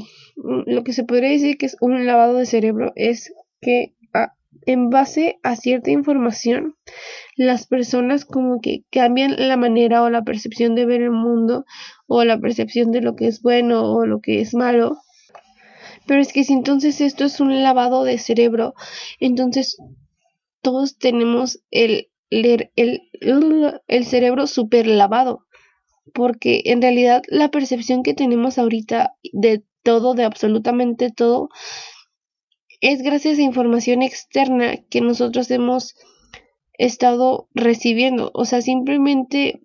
lo 0.66 0.82
que 0.82 0.92
se 0.92 1.04
podría 1.04 1.30
decir 1.30 1.56
que 1.58 1.66
es 1.66 1.76
un 1.80 2.06
lavado 2.06 2.34
de 2.34 2.46
cerebro 2.46 2.92
es 2.96 3.32
que 3.60 3.94
en 4.66 4.90
base 4.90 5.38
a 5.42 5.56
cierta 5.56 5.90
información, 5.90 6.76
las 7.36 7.66
personas 7.66 8.24
como 8.24 8.60
que 8.60 8.84
cambian 8.90 9.34
la 9.36 9.56
manera 9.56 10.02
o 10.02 10.10
la 10.10 10.22
percepción 10.22 10.74
de 10.74 10.86
ver 10.86 11.02
el 11.02 11.10
mundo 11.10 11.64
o 12.06 12.24
la 12.24 12.38
percepción 12.38 12.90
de 12.90 13.00
lo 13.00 13.14
que 13.16 13.26
es 13.26 13.42
bueno 13.42 13.92
o 13.92 14.06
lo 14.06 14.20
que 14.20 14.40
es 14.40 14.54
malo. 14.54 14.98
Pero 16.06 16.20
es 16.20 16.32
que 16.32 16.44
si 16.44 16.52
entonces 16.52 17.00
esto 17.00 17.24
es 17.24 17.40
un 17.40 17.62
lavado 17.62 18.04
de 18.04 18.18
cerebro, 18.18 18.74
entonces 19.20 19.76
todos 20.62 20.98
tenemos 20.98 21.60
el, 21.70 22.10
el, 22.30 22.70
el, 22.76 23.02
el 23.86 24.04
cerebro 24.04 24.46
super 24.46 24.86
lavado. 24.86 25.44
Porque 26.14 26.62
en 26.64 26.80
realidad 26.80 27.22
la 27.28 27.50
percepción 27.50 28.02
que 28.02 28.14
tenemos 28.14 28.58
ahorita 28.58 29.14
de 29.32 29.62
todo, 29.82 30.14
de 30.14 30.24
absolutamente 30.24 31.10
todo, 31.10 31.50
es 32.80 33.02
gracias 33.02 33.38
a 33.38 33.42
información 33.42 34.02
externa 34.02 34.76
que 34.88 35.00
nosotros 35.00 35.50
hemos 35.50 35.96
estado 36.74 37.48
recibiendo. 37.54 38.30
O 38.34 38.44
sea, 38.44 38.62
simplemente 38.62 39.60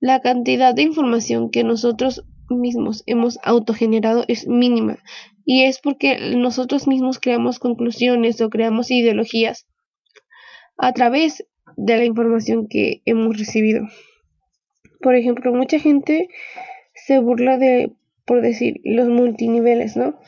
la 0.00 0.20
cantidad 0.20 0.74
de 0.74 0.82
información 0.82 1.50
que 1.50 1.64
nosotros 1.64 2.24
mismos 2.50 3.02
hemos 3.06 3.38
autogenerado 3.42 4.24
es 4.28 4.46
mínima. 4.46 4.98
Y 5.46 5.64
es 5.64 5.78
porque 5.78 6.36
nosotros 6.36 6.86
mismos 6.86 7.18
creamos 7.18 7.58
conclusiones 7.58 8.40
o 8.40 8.50
creamos 8.50 8.90
ideologías 8.90 9.66
a 10.76 10.92
través 10.92 11.46
de 11.76 11.96
la 11.96 12.04
información 12.04 12.66
que 12.68 13.02
hemos 13.04 13.38
recibido. 13.38 13.86
Por 15.00 15.14
ejemplo, 15.16 15.52
mucha 15.52 15.78
gente 15.78 16.28
se 16.94 17.18
burla 17.18 17.58
de, 17.58 17.92
por 18.24 18.40
decir, 18.40 18.80
los 18.84 19.08
multiniveles, 19.08 19.96
¿no? 19.96 20.18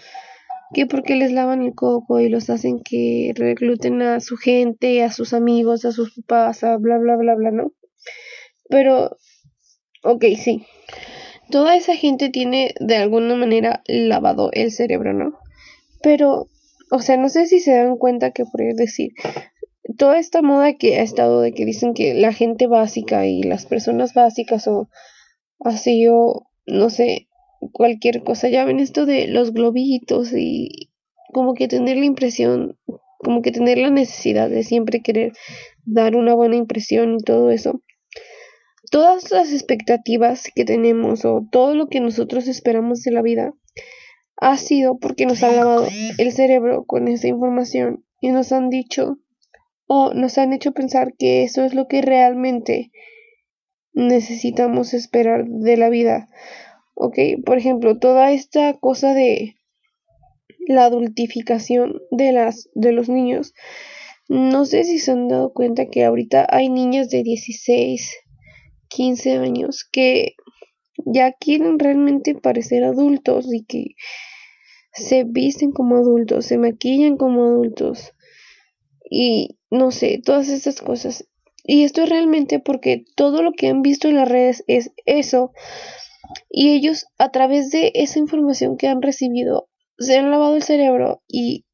Que 0.75 0.87
porque 0.87 1.15
les 1.15 1.33
lavan 1.33 1.63
el 1.63 1.75
coco 1.75 2.21
y 2.21 2.29
los 2.29 2.51
hacen 2.51 2.81
que 2.83 3.33
recluten 3.35 4.03
a 4.03 4.21
su 4.21 4.37
gente, 4.37 5.03
a 5.03 5.13
sus 5.13 5.33
amigos, 5.33 5.85
a 5.85 5.93
sus 5.93 6.15
papás, 6.15 6.65
a 6.65 6.77
bla 6.77 6.99
bla 6.99 7.17
bla 7.17 7.35
bla, 7.35 7.51
¿no? 7.51 7.73
Pero, 8.69 9.17
ok, 10.03 10.25
sí. 10.37 10.67
toda 11.51 11.77
esa 11.77 11.95
gente 11.95 12.31
tiene 12.31 12.75
de 12.81 12.97
alguna 12.97 13.37
manera 13.37 13.83
lavado 13.87 14.51
el 14.53 14.73
cerebro, 14.73 15.13
¿no? 15.13 15.39
Pero, 16.03 16.49
o 16.91 17.01
sea, 17.01 17.17
no 17.17 17.29
sé 17.29 17.47
si 17.47 17.61
se 17.61 17.75
dan 17.75 17.97
cuenta 17.97 18.33
que 18.33 18.45
por 18.45 18.61
decir, 18.75 19.13
toda 19.97 20.19
esta 20.19 20.43
moda 20.43 20.75
que 20.75 20.99
ha 20.99 21.03
estado 21.03 21.41
de 21.41 21.53
que 21.53 21.65
dicen 21.65 21.95
que 21.95 22.15
la 22.15 22.33
gente 22.33 22.67
básica 22.67 23.27
y 23.27 23.43
las 23.43 23.67
personas 23.67 24.15
básicas 24.15 24.67
o 24.67 24.89
así 25.61 26.07
o 26.09 26.49
no 26.67 26.91
sé, 26.91 27.29
cualquier 27.73 28.23
cosa, 28.23 28.49
ya 28.49 28.65
ven 28.65 28.81
esto 28.81 29.07
de 29.07 29.29
los 29.29 29.53
globitos 29.53 30.33
y 30.33 30.91
como 31.33 31.55
que 31.55 31.69
tener 31.69 31.97
la 31.97 32.05
impresión, 32.05 32.79
como 33.19 33.43
que 33.43 33.53
tener 33.53 33.79
la 33.79 33.91
necesidad 33.91 34.49
de 34.51 34.63
siempre 34.63 35.03
querer 35.03 35.33
dar 35.85 36.17
una 36.17 36.35
buena 36.35 36.57
impresión 36.57 37.15
y 37.15 37.23
todo 37.23 37.51
eso 37.51 37.83
todas 38.91 39.31
las 39.31 39.53
expectativas 39.53 40.51
que 40.55 40.65
tenemos 40.65 41.25
o 41.25 41.47
todo 41.51 41.75
lo 41.75 41.89
que 41.89 42.01
nosotros 42.01 42.49
esperamos 42.49 43.03
de 43.03 43.11
la 43.11 43.23
vida 43.23 43.53
ha 44.39 44.57
sido 44.57 44.99
porque 44.99 45.27
nos 45.27 45.43
han 45.43 45.57
lavado 45.57 45.89
el 46.19 46.33
cerebro 46.33 46.85
con 46.85 47.09
esa 47.09 47.29
información 47.29 48.05
y 48.21 48.31
nos 48.31 48.53
han 48.53 48.69
dicho 48.69 49.19
o 49.87 50.13
nos 50.15 50.39
han 50.39 50.53
hecho 50.53 50.73
pensar 50.73 51.15
que 51.19 51.43
eso 51.43 51.65
es 51.65 51.75
lo 51.75 51.89
que 51.89 52.03
realmente 52.03 52.91
necesitamos 53.93 54.93
esperar 54.95 55.47
de 55.47 55.77
la 55.77 55.89
vida. 55.89 56.29
Ok, 56.99 57.19
por 57.45 57.59
ejemplo, 57.59 57.99
toda 57.99 58.33
esta 58.33 58.73
cosa 58.79 59.13
de 59.13 59.59
la 60.67 60.87
adultificación 60.87 62.01
de 62.11 62.33
las 62.33 62.71
de 62.75 62.93
los 62.93 63.11
niños. 63.11 63.53
No 64.29 64.65
sé 64.65 64.83
si 64.85 64.99
se 64.99 65.13
han 65.13 65.29
dado 65.29 65.53
cuenta 65.53 65.91
que 65.91 66.05
ahorita 66.05 66.47
hay 66.49 66.71
niñas 66.71 67.11
de 67.11 67.23
16, 67.23 68.17
15 68.89 69.33
años 69.33 69.87
que 69.93 70.37
ya 71.05 71.33
quieren 71.33 71.79
realmente 71.79 72.35
parecer 72.35 72.83
adultos 72.83 73.47
y 73.53 73.67
que 73.67 73.95
se 74.95 75.25
visten 75.25 75.73
como 75.73 75.97
adultos, 75.97 76.47
se 76.47 76.57
maquillan 76.57 77.19
como 77.19 77.45
adultos 77.45 78.15
y 79.11 79.59
no 79.71 79.91
sé, 79.91 80.19
todas 80.25 80.49
estas 80.49 80.81
cosas. 80.81 81.29
Y 81.63 81.85
esto 81.85 82.05
es 82.05 82.09
realmente 82.09 82.59
porque 82.59 83.05
todo 83.17 83.43
lo 83.43 83.53
que 83.53 83.69
han 83.69 83.83
visto 83.83 84.09
en 84.09 84.17
las 84.17 84.29
redes 84.29 84.65
es 84.67 84.93
eso 85.05 85.53
y 86.51 86.71
ellos 86.71 87.07
a 87.19 87.31
través 87.31 87.71
de 87.71 87.93
esa 87.95 88.19
información 88.19 88.77
que 88.77 88.89
han 88.89 89.03
recibido 89.03 89.69
se 89.99 90.19
han 90.19 90.31
lavado 90.31 90.57
el 90.57 90.63
cerebro 90.63 91.23
y 91.29 91.65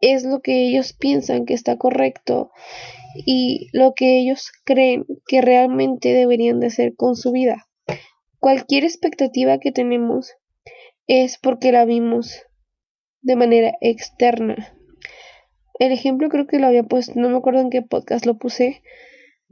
es 0.00 0.24
lo 0.24 0.40
que 0.40 0.68
ellos 0.68 0.92
piensan 0.92 1.46
que 1.46 1.54
está 1.54 1.76
correcto 1.76 2.50
y 3.14 3.68
lo 3.72 3.94
que 3.94 4.18
ellos 4.18 4.50
creen 4.64 5.04
que 5.26 5.40
realmente 5.40 6.12
deberían 6.12 6.60
de 6.60 6.68
hacer 6.68 6.94
con 6.96 7.14
su 7.14 7.30
vida. 7.30 7.68
Cualquier 8.38 8.84
expectativa 8.84 9.58
que 9.58 9.70
tenemos 9.70 10.32
es 11.06 11.38
porque 11.38 11.72
la 11.72 11.84
vimos 11.84 12.42
de 13.20 13.36
manera 13.36 13.72
externa. 13.80 14.76
El 15.78 15.92
ejemplo 15.92 16.28
creo 16.28 16.46
que 16.46 16.58
lo 16.58 16.66
había 16.66 16.82
puesto, 16.82 17.12
no 17.16 17.28
me 17.28 17.36
acuerdo 17.36 17.60
en 17.60 17.70
qué 17.70 17.82
podcast 17.82 18.26
lo 18.26 18.38
puse, 18.38 18.82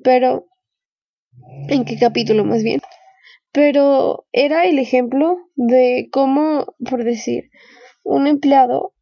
pero 0.02 0.48
en 1.68 1.84
qué 1.84 1.98
capítulo 1.98 2.44
más 2.44 2.62
bien. 2.62 2.80
Pero 3.52 4.26
era 4.32 4.64
el 4.64 4.78
ejemplo 4.78 5.38
de 5.56 6.08
cómo, 6.12 6.74
por 6.88 7.04
decir, 7.04 7.50
un 8.04 8.26
empleado 8.26 8.94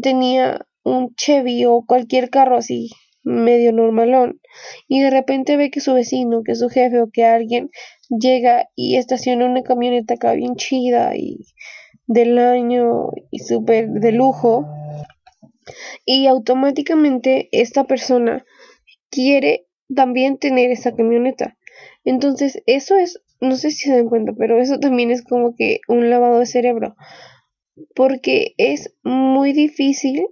tenía 0.00 0.66
un 0.82 1.14
Chevy 1.14 1.64
o 1.64 1.84
cualquier 1.86 2.30
carro 2.30 2.56
así 2.56 2.90
medio 3.22 3.72
normalón 3.72 4.40
y 4.88 5.00
de 5.00 5.10
repente 5.10 5.56
ve 5.56 5.70
que 5.70 5.80
su 5.80 5.92
vecino, 5.94 6.42
que 6.42 6.54
su 6.54 6.68
jefe 6.68 7.00
o 7.00 7.10
que 7.10 7.24
alguien 7.24 7.70
llega 8.08 8.68
y 8.74 8.96
estaciona 8.96 9.46
una 9.46 9.62
camioneta 9.62 10.14
acá 10.14 10.32
bien 10.32 10.56
chida 10.56 11.14
y 11.16 11.44
del 12.06 12.38
año 12.38 13.10
y 13.30 13.40
súper 13.40 13.88
de 13.88 14.12
lujo 14.12 14.66
y 16.04 16.26
automáticamente 16.26 17.48
esta 17.52 17.84
persona 17.84 18.44
quiere 19.10 19.66
también 19.94 20.38
tener 20.38 20.70
esa 20.70 20.94
camioneta. 20.94 21.56
Entonces 22.04 22.62
eso 22.66 22.96
es, 22.96 23.20
no 23.40 23.56
sé 23.56 23.70
si 23.70 23.88
se 23.88 23.96
dan 23.96 24.08
cuenta, 24.08 24.32
pero 24.38 24.60
eso 24.60 24.78
también 24.78 25.10
es 25.10 25.22
como 25.22 25.54
que 25.56 25.80
un 25.88 26.10
lavado 26.10 26.38
de 26.38 26.46
cerebro 26.46 26.94
porque 27.94 28.54
es 28.58 28.94
muy 29.02 29.52
difícil 29.52 30.26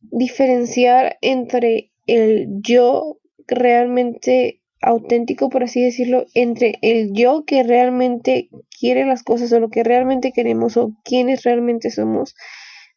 diferenciar 0.00 1.18
entre 1.20 1.92
el 2.06 2.48
yo 2.62 3.18
realmente 3.46 4.62
auténtico, 4.80 5.48
por 5.48 5.64
así 5.64 5.82
decirlo, 5.82 6.26
entre 6.34 6.78
el 6.82 7.12
yo 7.12 7.44
que 7.44 7.62
realmente 7.62 8.48
quiere 8.78 9.04
las 9.04 9.22
cosas 9.22 9.52
o 9.52 9.60
lo 9.60 9.70
que 9.70 9.82
realmente 9.82 10.32
queremos 10.32 10.76
o 10.76 10.92
quienes 11.04 11.42
realmente 11.42 11.90
somos, 11.90 12.34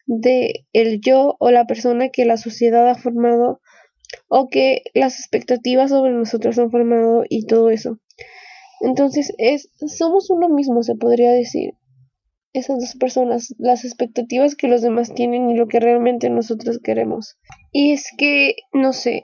de 0.06 0.66
el 0.74 1.02
yo 1.02 1.36
o 1.40 1.52
la 1.52 1.66
persona 1.66 2.10
que 2.10 2.26
la 2.26 2.38
sociedad 2.38 2.88
ha 2.88 2.96
formado 2.96 3.62
o 4.28 4.50
que 4.50 4.84
las 4.94 5.20
expectativas 5.20 5.90
sobre 5.90 6.12
nosotros 6.12 6.60
han 6.60 6.70
formado 6.70 7.24
y 7.28 7.46
todo 7.46 7.70
eso. 7.72 8.00
Entonces 8.82 9.34
es 9.38 9.70
somos 9.88 10.30
uno 10.30 10.50
mismo, 10.50 10.84
se 10.84 10.96
podría 10.96 11.32
decir 11.32 11.74
esas 12.54 12.80
dos 12.80 12.96
personas, 12.96 13.56
las 13.58 13.86
expectativas 13.86 14.56
que 14.56 14.68
los 14.68 14.82
demás 14.82 15.14
tienen 15.14 15.50
y 15.50 15.56
lo 15.56 15.68
que 15.68 15.80
realmente 15.80 16.30
nosotros 16.30 16.80
queremos. 16.84 17.38
Y 17.72 17.94
es 17.94 18.08
que, 18.18 18.56
no 18.74 18.92
sé, 18.92 19.22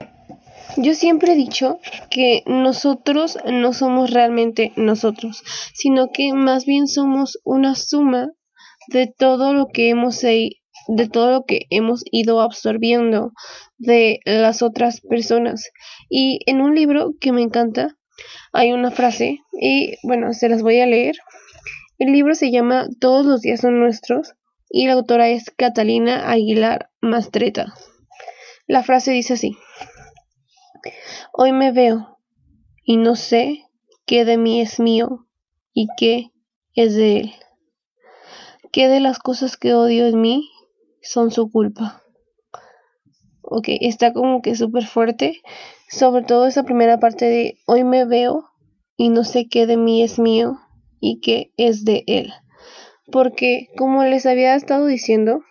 yo 0.76 0.94
siempre 0.94 1.32
he 1.32 1.36
dicho 1.36 1.78
que 2.10 2.42
nosotros 2.46 3.38
no 3.50 3.72
somos 3.72 4.10
realmente 4.10 4.72
nosotros, 4.76 5.42
sino 5.74 6.10
que 6.10 6.32
más 6.32 6.64
bien 6.64 6.86
somos 6.86 7.38
una 7.44 7.74
suma 7.74 8.30
de 8.88 9.06
todo 9.06 9.52
lo 9.52 9.66
que 9.66 9.90
hemos 9.90 10.20
de 10.20 11.08
todo 11.12 11.30
lo 11.30 11.44
que 11.44 11.66
hemos 11.68 12.02
ido 12.10 12.40
absorbiendo 12.40 13.32
de 13.76 14.20
las 14.24 14.62
otras 14.62 15.02
personas. 15.02 15.70
Y 16.08 16.40
en 16.46 16.62
un 16.62 16.74
libro 16.74 17.12
que 17.20 17.32
me 17.32 17.42
encanta 17.42 17.97
hay 18.52 18.72
una 18.72 18.90
frase 18.90 19.40
y 19.52 19.96
bueno, 20.02 20.32
se 20.32 20.48
las 20.48 20.62
voy 20.62 20.80
a 20.80 20.86
leer 20.86 21.16
el 21.98 22.12
libro 22.12 22.36
se 22.36 22.52
llama 22.52 22.86
Todos 23.00 23.26
los 23.26 23.42
días 23.42 23.60
son 23.60 23.80
nuestros 23.80 24.34
y 24.70 24.86
la 24.86 24.92
autora 24.92 25.30
es 25.30 25.50
Catalina 25.50 26.30
Aguilar 26.30 26.90
Mastreta. 27.00 27.74
La 28.68 28.84
frase 28.84 29.10
dice 29.10 29.34
así. 29.34 29.58
Hoy 31.32 31.50
me 31.50 31.72
veo 31.72 32.20
y 32.84 32.98
no 32.98 33.16
sé 33.16 33.64
qué 34.06 34.24
de 34.24 34.36
mí 34.36 34.60
es 34.60 34.78
mío 34.78 35.26
y 35.72 35.88
qué 35.96 36.30
es 36.74 36.94
de 36.94 37.16
él. 37.16 37.34
¿Qué 38.70 38.86
de 38.86 39.00
las 39.00 39.18
cosas 39.18 39.56
que 39.56 39.74
odio 39.74 40.06
en 40.06 40.20
mí 40.20 40.48
son 41.02 41.32
su 41.32 41.50
culpa? 41.50 42.04
Ok, 43.42 43.70
está 43.80 44.12
como 44.12 44.40
que 44.40 44.54
súper 44.54 44.86
fuerte. 44.86 45.42
Sobre 45.88 46.22
todo 46.22 46.46
esa 46.46 46.64
primera 46.64 47.00
parte 47.00 47.24
de 47.24 47.58
hoy 47.66 47.84
me 47.84 48.04
veo 48.04 48.50
y 48.96 49.08
no 49.08 49.24
sé 49.24 49.48
qué 49.48 49.66
de 49.66 49.76
mí 49.76 50.02
es 50.02 50.18
mío 50.18 50.58
y 51.00 51.20
que 51.20 51.52
es 51.56 51.84
de 51.84 52.04
Él. 52.06 52.32
Porque, 53.10 53.68
como 53.76 54.04
les 54.04 54.26
había 54.26 54.54
estado 54.54 54.86
diciendo, 54.86 55.42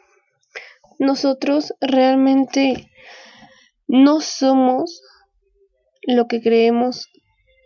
nosotros 1.00 1.73
realmente 1.82 2.91
no 3.88 4.21
somos 4.21 5.02
lo 6.04 6.28
que 6.28 6.41
creemos 6.41 7.10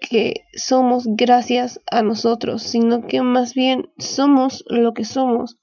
que 0.01 0.45
somos 0.55 1.05
gracias 1.07 1.79
a 1.89 2.01
nosotros, 2.01 2.63
sino 2.63 3.05
que 3.05 3.21
más 3.21 3.53
bien 3.53 3.91
somos 3.97 4.63
lo 4.67 4.93
que 4.93 5.05
somos 5.05 5.57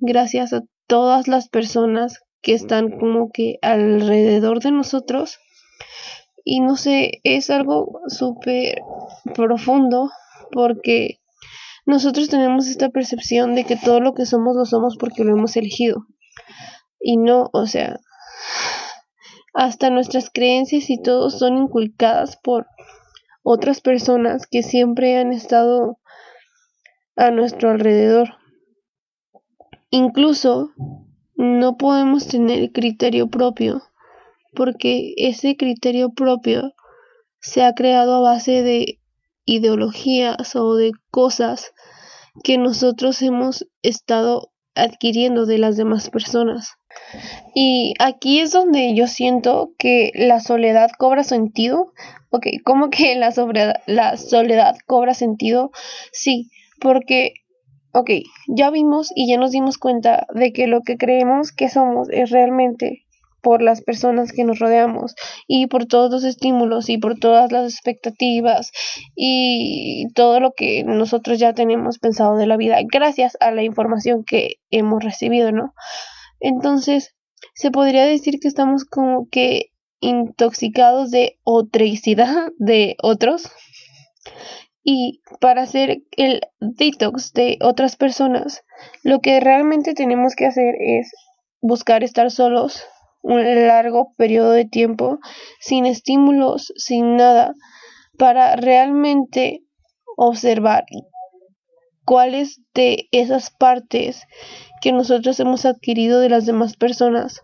gracias 0.00 0.52
a 0.52 0.62
todas 0.86 1.28
las 1.28 1.48
personas 1.48 2.20
que 2.42 2.54
están 2.54 2.98
como 2.98 3.30
que 3.30 3.58
alrededor 3.62 4.60
de 4.60 4.72
nosotros. 4.72 5.38
Y 6.50 6.60
no 6.60 6.76
sé, 6.76 7.20
es 7.24 7.50
algo 7.50 8.00
súper 8.06 8.80
profundo 9.34 10.10
porque 10.50 11.20
nosotros 11.84 12.30
tenemos 12.30 12.68
esta 12.68 12.88
percepción 12.88 13.54
de 13.54 13.64
que 13.64 13.76
todo 13.76 14.00
lo 14.00 14.14
que 14.14 14.24
somos 14.24 14.56
lo 14.56 14.64
somos 14.64 14.96
porque 14.96 15.24
lo 15.24 15.36
hemos 15.36 15.58
elegido. 15.58 16.06
Y 16.98 17.18
no, 17.18 17.50
o 17.52 17.66
sea, 17.66 18.00
hasta 19.52 19.90
nuestras 19.90 20.30
creencias 20.30 20.88
y 20.88 21.02
todo 21.02 21.28
son 21.28 21.58
inculcadas 21.58 22.38
por 22.38 22.66
otras 23.42 23.82
personas 23.82 24.46
que 24.46 24.62
siempre 24.62 25.18
han 25.18 25.34
estado 25.34 25.98
a 27.14 27.30
nuestro 27.30 27.68
alrededor. 27.68 28.38
Incluso 29.90 30.70
no 31.36 31.76
podemos 31.76 32.26
tener 32.26 32.72
criterio 32.72 33.28
propio 33.28 33.82
porque 34.54 35.14
ese 35.16 35.56
criterio 35.56 36.10
propio 36.10 36.72
se 37.40 37.62
ha 37.64 37.74
creado 37.74 38.14
a 38.16 38.20
base 38.20 38.62
de 38.62 39.00
ideologías 39.44 40.56
o 40.56 40.74
de 40.74 40.92
cosas 41.10 41.72
que 42.44 42.58
nosotros 42.58 43.22
hemos 43.22 43.66
estado 43.82 44.50
adquiriendo 44.74 45.46
de 45.46 45.58
las 45.58 45.76
demás 45.76 46.10
personas. 46.10 46.74
Y 47.54 47.94
aquí 47.98 48.40
es 48.40 48.52
donde 48.52 48.94
yo 48.94 49.06
siento 49.06 49.72
que 49.78 50.12
la 50.14 50.40
soledad 50.40 50.90
cobra 50.98 51.24
sentido. 51.24 51.92
Ok, 52.30 52.46
¿cómo 52.64 52.90
que 52.90 53.16
la, 53.16 53.32
la 53.86 54.16
soledad 54.16 54.76
cobra 54.86 55.14
sentido? 55.14 55.70
Sí, 56.12 56.50
Porque, 56.80 57.32
ok, 57.92 58.10
ya 58.46 58.70
vimos 58.70 59.10
y 59.14 59.28
ya 59.28 59.38
nos 59.38 59.50
dimos 59.50 59.78
cuenta 59.78 60.26
de 60.34 60.52
que 60.52 60.66
lo 60.66 60.82
que 60.82 60.96
creemos 60.96 61.52
que 61.52 61.68
somos 61.68 62.08
es 62.10 62.30
realmente 62.30 63.07
por 63.48 63.62
las 63.62 63.80
personas 63.80 64.30
que 64.30 64.44
nos 64.44 64.58
rodeamos 64.58 65.14
y 65.46 65.68
por 65.68 65.86
todos 65.86 66.10
los 66.10 66.22
estímulos 66.22 66.90
y 66.90 66.98
por 66.98 67.18
todas 67.18 67.50
las 67.50 67.72
expectativas 67.72 68.72
y 69.16 70.04
todo 70.14 70.38
lo 70.38 70.52
que 70.52 70.84
nosotros 70.84 71.38
ya 71.38 71.54
tenemos 71.54 71.98
pensado 71.98 72.36
de 72.36 72.46
la 72.46 72.58
vida 72.58 72.76
gracias 72.92 73.38
a 73.40 73.50
la 73.50 73.62
información 73.62 74.22
que 74.22 74.56
hemos 74.68 75.02
recibido, 75.02 75.50
¿no? 75.50 75.72
Entonces, 76.40 77.14
se 77.54 77.70
podría 77.70 78.04
decir 78.04 78.38
que 78.38 78.48
estamos 78.48 78.84
como 78.84 79.30
que 79.30 79.70
intoxicados 80.00 81.10
de 81.10 81.38
otricidad 81.42 82.50
de 82.58 82.96
otros 83.02 83.50
y 84.84 85.22
para 85.40 85.62
hacer 85.62 86.02
el 86.18 86.42
detox 86.60 87.32
de 87.32 87.56
otras 87.62 87.96
personas, 87.96 88.62
lo 89.04 89.20
que 89.20 89.40
realmente 89.40 89.94
tenemos 89.94 90.36
que 90.36 90.44
hacer 90.44 90.74
es 90.78 91.10
buscar 91.62 92.04
estar 92.04 92.30
solos 92.30 92.84
un 93.22 93.66
largo 93.66 94.14
periodo 94.16 94.52
de 94.52 94.64
tiempo 94.64 95.18
sin 95.60 95.86
estímulos, 95.86 96.72
sin 96.76 97.16
nada, 97.16 97.54
para 98.16 98.56
realmente 98.56 99.64
observar 100.16 100.84
cuáles 102.04 102.60
de 102.74 103.08
esas 103.12 103.50
partes 103.50 104.22
que 104.80 104.92
nosotros 104.92 105.38
hemos 105.40 105.66
adquirido 105.66 106.20
de 106.20 106.30
las 106.30 106.46
demás 106.46 106.76
personas 106.76 107.42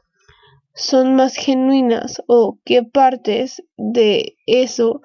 son 0.75 1.15
más 1.15 1.37
genuinas 1.37 2.23
o 2.27 2.59
qué 2.65 2.83
partes 2.83 3.63
de 3.77 4.37
eso 4.47 5.03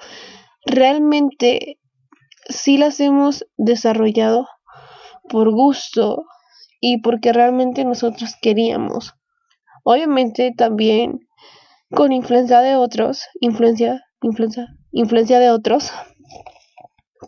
realmente 0.65 1.79
sí 2.47 2.77
las 2.77 2.99
hemos 2.99 3.45
desarrollado 3.57 4.47
por 5.29 5.51
gusto 5.51 6.25
y 6.81 7.01
porque 7.01 7.33
realmente 7.33 7.85
nosotros 7.85 8.35
queríamos. 8.41 9.13
Obviamente 9.83 10.53
también 10.55 11.27
con 11.91 12.11
influencia 12.11 12.61
de 12.61 12.75
otros, 12.75 13.23
influencia, 13.39 14.03
influencia, 14.21 14.67
influencia 14.91 15.39
de 15.39 15.49
otros, 15.49 15.91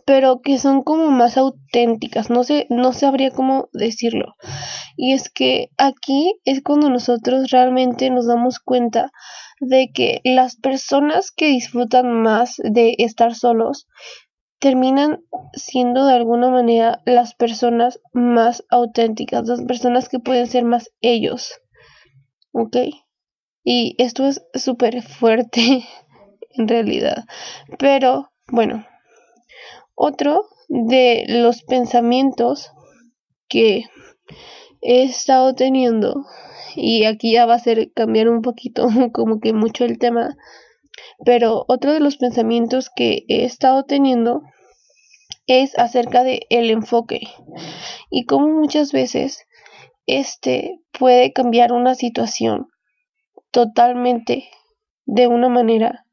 pero 0.06 0.40
que 0.40 0.58
son 0.58 0.82
como 0.82 1.10
más 1.10 1.36
auténticas, 1.36 2.30
no 2.30 2.44
sé, 2.44 2.66
no 2.70 2.92
sabría 2.92 3.30
cómo 3.30 3.68
decirlo. 3.72 4.34
Y 4.96 5.12
es 5.12 5.30
que 5.30 5.70
aquí 5.78 6.34
es 6.44 6.62
cuando 6.62 6.90
nosotros 6.90 7.50
realmente 7.50 8.10
nos 8.10 8.26
damos 8.26 8.58
cuenta 8.58 9.10
de 9.60 9.90
que 9.92 10.20
las 10.24 10.56
personas 10.56 11.30
que 11.30 11.46
disfrutan 11.46 12.22
más 12.22 12.56
de 12.62 12.94
estar 12.98 13.34
solos 13.34 13.86
terminan 14.58 15.24
siendo 15.54 16.06
de 16.06 16.14
alguna 16.14 16.48
manera 16.48 17.00
las 17.04 17.34
personas 17.34 18.00
más 18.12 18.64
auténticas, 18.70 19.46
las 19.46 19.62
personas 19.62 20.08
que 20.08 20.20
pueden 20.20 20.46
ser 20.46 20.64
más 20.64 20.90
ellos. 21.00 21.52
¿Ok? 22.52 22.76
Y 23.64 23.94
esto 23.98 24.26
es 24.26 24.42
súper 24.54 25.02
fuerte 25.02 25.84
en 26.50 26.68
realidad. 26.68 27.24
Pero 27.78 28.30
bueno, 28.48 28.86
otro 29.94 30.48
de 30.68 31.24
los 31.28 31.62
pensamientos 31.62 32.72
que 33.48 33.84
he 34.80 35.02
estado 35.04 35.54
teniendo, 35.54 36.26
y 36.74 37.04
aquí 37.04 37.32
ya 37.32 37.46
va 37.46 37.54
a 37.54 37.58
ser 37.58 37.92
cambiar 37.92 38.28
un 38.28 38.42
poquito 38.42 38.88
como 39.12 39.40
que 39.40 39.52
mucho 39.52 39.84
el 39.84 39.98
tema, 39.98 40.36
pero 41.24 41.64
otro 41.68 41.92
de 41.92 42.00
los 42.00 42.16
pensamientos 42.16 42.90
que 42.94 43.24
he 43.28 43.44
estado 43.44 43.84
teniendo 43.84 44.42
es 45.46 45.76
acerca 45.78 46.22
de 46.24 46.46
el 46.50 46.70
enfoque 46.70 47.20
y 48.10 48.24
cómo 48.26 48.48
muchas 48.48 48.92
veces 48.92 49.46
este 50.06 50.80
puede 50.98 51.32
cambiar 51.32 51.72
una 51.72 51.94
situación 51.94 52.68
totalmente 53.50 54.48
de 55.06 55.26
una 55.26 55.48
manera, 55.48 56.06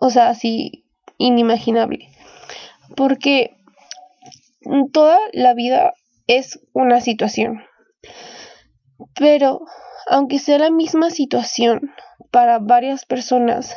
o 0.00 0.10
sea, 0.10 0.28
así 0.28 0.84
inimaginable. 1.18 2.08
Porque 2.96 3.56
toda 4.92 5.18
la 5.32 5.54
vida 5.54 5.94
es 6.26 6.60
una 6.72 7.00
situación. 7.00 7.64
Pero, 9.14 9.60
aunque 10.08 10.38
sea 10.38 10.58
la 10.58 10.70
misma 10.70 11.10
situación 11.10 11.92
para 12.30 12.58
varias 12.58 13.04
personas, 13.04 13.76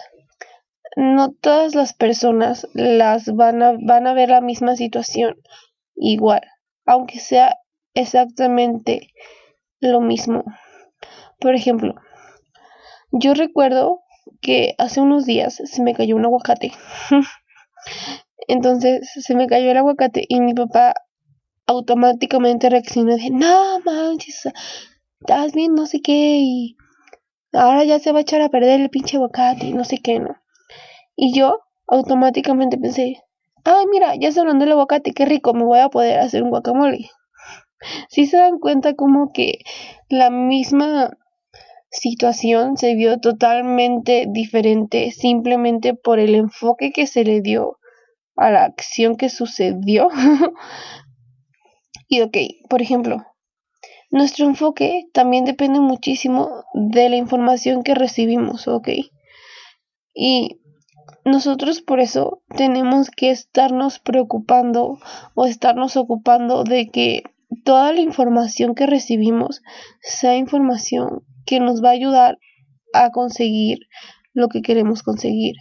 no 0.96 1.32
todas 1.32 1.76
las 1.76 1.94
personas 1.94 2.68
las 2.74 3.34
van 3.34 3.62
a, 3.62 3.74
van 3.82 4.08
a 4.08 4.14
ver 4.14 4.30
la 4.30 4.42
misma 4.42 4.76
situación 4.76 5.38
igual, 5.96 6.42
aunque 6.86 7.20
sea 7.20 7.58
exactamente 8.00 9.14
lo 9.80 10.02
mismo. 10.02 10.44
Por 11.40 11.56
ejemplo, 11.56 11.96
yo 13.12 13.34
recuerdo 13.34 14.02
que 14.42 14.76
hace 14.78 15.02
unos 15.02 15.26
días 15.26 15.62
se 15.64 15.82
me 15.82 15.94
cayó 15.94 16.16
un 16.16 16.26
aguacate. 16.26 16.72
Entonces 18.48 19.10
se 19.14 19.36
me 19.36 19.48
cayó 19.48 19.72
el 19.72 19.78
aguacate 19.78 20.26
y 20.28 20.42
mi 20.42 20.54
papá 20.54 20.94
automáticamente 21.68 22.70
reaccionó 22.70 23.16
de 23.16 23.30
no 23.30 23.80
manches, 23.82 24.48
estás 25.20 25.54
bien 25.54 25.76
no 25.76 25.86
sé 25.86 26.02
qué 26.02 26.40
y 26.42 26.78
ahora 27.54 27.84
ya 27.84 28.00
se 28.00 28.12
va 28.12 28.20
a 28.20 28.22
echar 28.22 28.42
a 28.42 28.50
perder 28.50 28.82
el 28.82 28.90
pinche 28.90 29.18
aguacate 29.18 29.68
y 29.68 29.74
no 29.74 29.84
sé 29.84 30.00
qué, 30.00 30.20
¿no? 30.20 30.36
Y 31.16 31.38
yo 31.38 31.60
automáticamente 31.88 32.78
pensé, 32.78 33.22
ay 33.66 33.86
mira, 33.92 34.16
ya 34.16 34.32
se 34.32 34.40
hablando 34.40 34.66
del 34.66 34.72
aguacate, 34.72 35.14
qué 35.14 35.26
rico, 35.26 35.54
me 35.54 35.64
voy 35.64 35.80
a 35.80 35.90
poder 35.90 36.20
hacer 36.20 36.42
un 36.42 36.50
guacamole 36.50 37.10
si 38.10 38.26
se 38.26 38.38
dan 38.38 38.60
cuenta 38.60 38.96
como 38.96 39.32
que 39.32 39.60
la 40.10 40.30
misma 40.30 41.18
situación 41.92 42.78
se 42.78 42.96
vio 42.96 43.20
totalmente 43.20 44.26
diferente 44.28 45.12
simplemente 45.12 45.94
por 45.94 46.20
el 46.20 46.36
enfoque 46.36 46.92
que 46.92 47.08
se 47.08 47.24
le 47.24 47.42
dio 47.42 47.80
a 48.36 48.52
la 48.52 48.64
acción 48.64 49.16
que 49.16 49.30
sucedió. 49.30 50.10
y 52.08 52.22
ok, 52.22 52.38
por 52.70 52.82
ejemplo, 52.82 53.26
nuestro 54.12 54.46
enfoque 54.46 55.08
también 55.14 55.46
depende 55.46 55.80
muchísimo 55.80 56.64
de 56.74 57.10
la 57.10 57.16
información 57.16 57.84
que 57.84 57.96
recibimos, 57.96 58.68
ok. 58.68 58.90
Y 60.14 60.60
nosotros 61.26 61.82
por 61.82 62.00
eso 62.00 62.42
tenemos 62.56 63.10
que 63.10 63.30
estarnos 63.30 64.00
preocupando 64.00 65.00
o 65.36 65.46
estarnos 65.46 65.98
ocupando 65.98 66.64
de 66.64 66.90
que 66.90 67.24
toda 67.64 67.94
la 67.94 68.02
información 68.02 68.76
que 68.76 68.86
recibimos 68.86 69.62
sea 70.02 70.36
información 70.36 71.22
que 71.46 71.60
nos 71.60 71.84
va 71.84 71.90
a 71.90 71.94
ayudar 71.94 72.38
a 72.94 73.12
conseguir 73.12 73.80
lo 74.34 74.48
que 74.48 74.62
queremos 74.62 75.04
conseguir. 75.04 75.56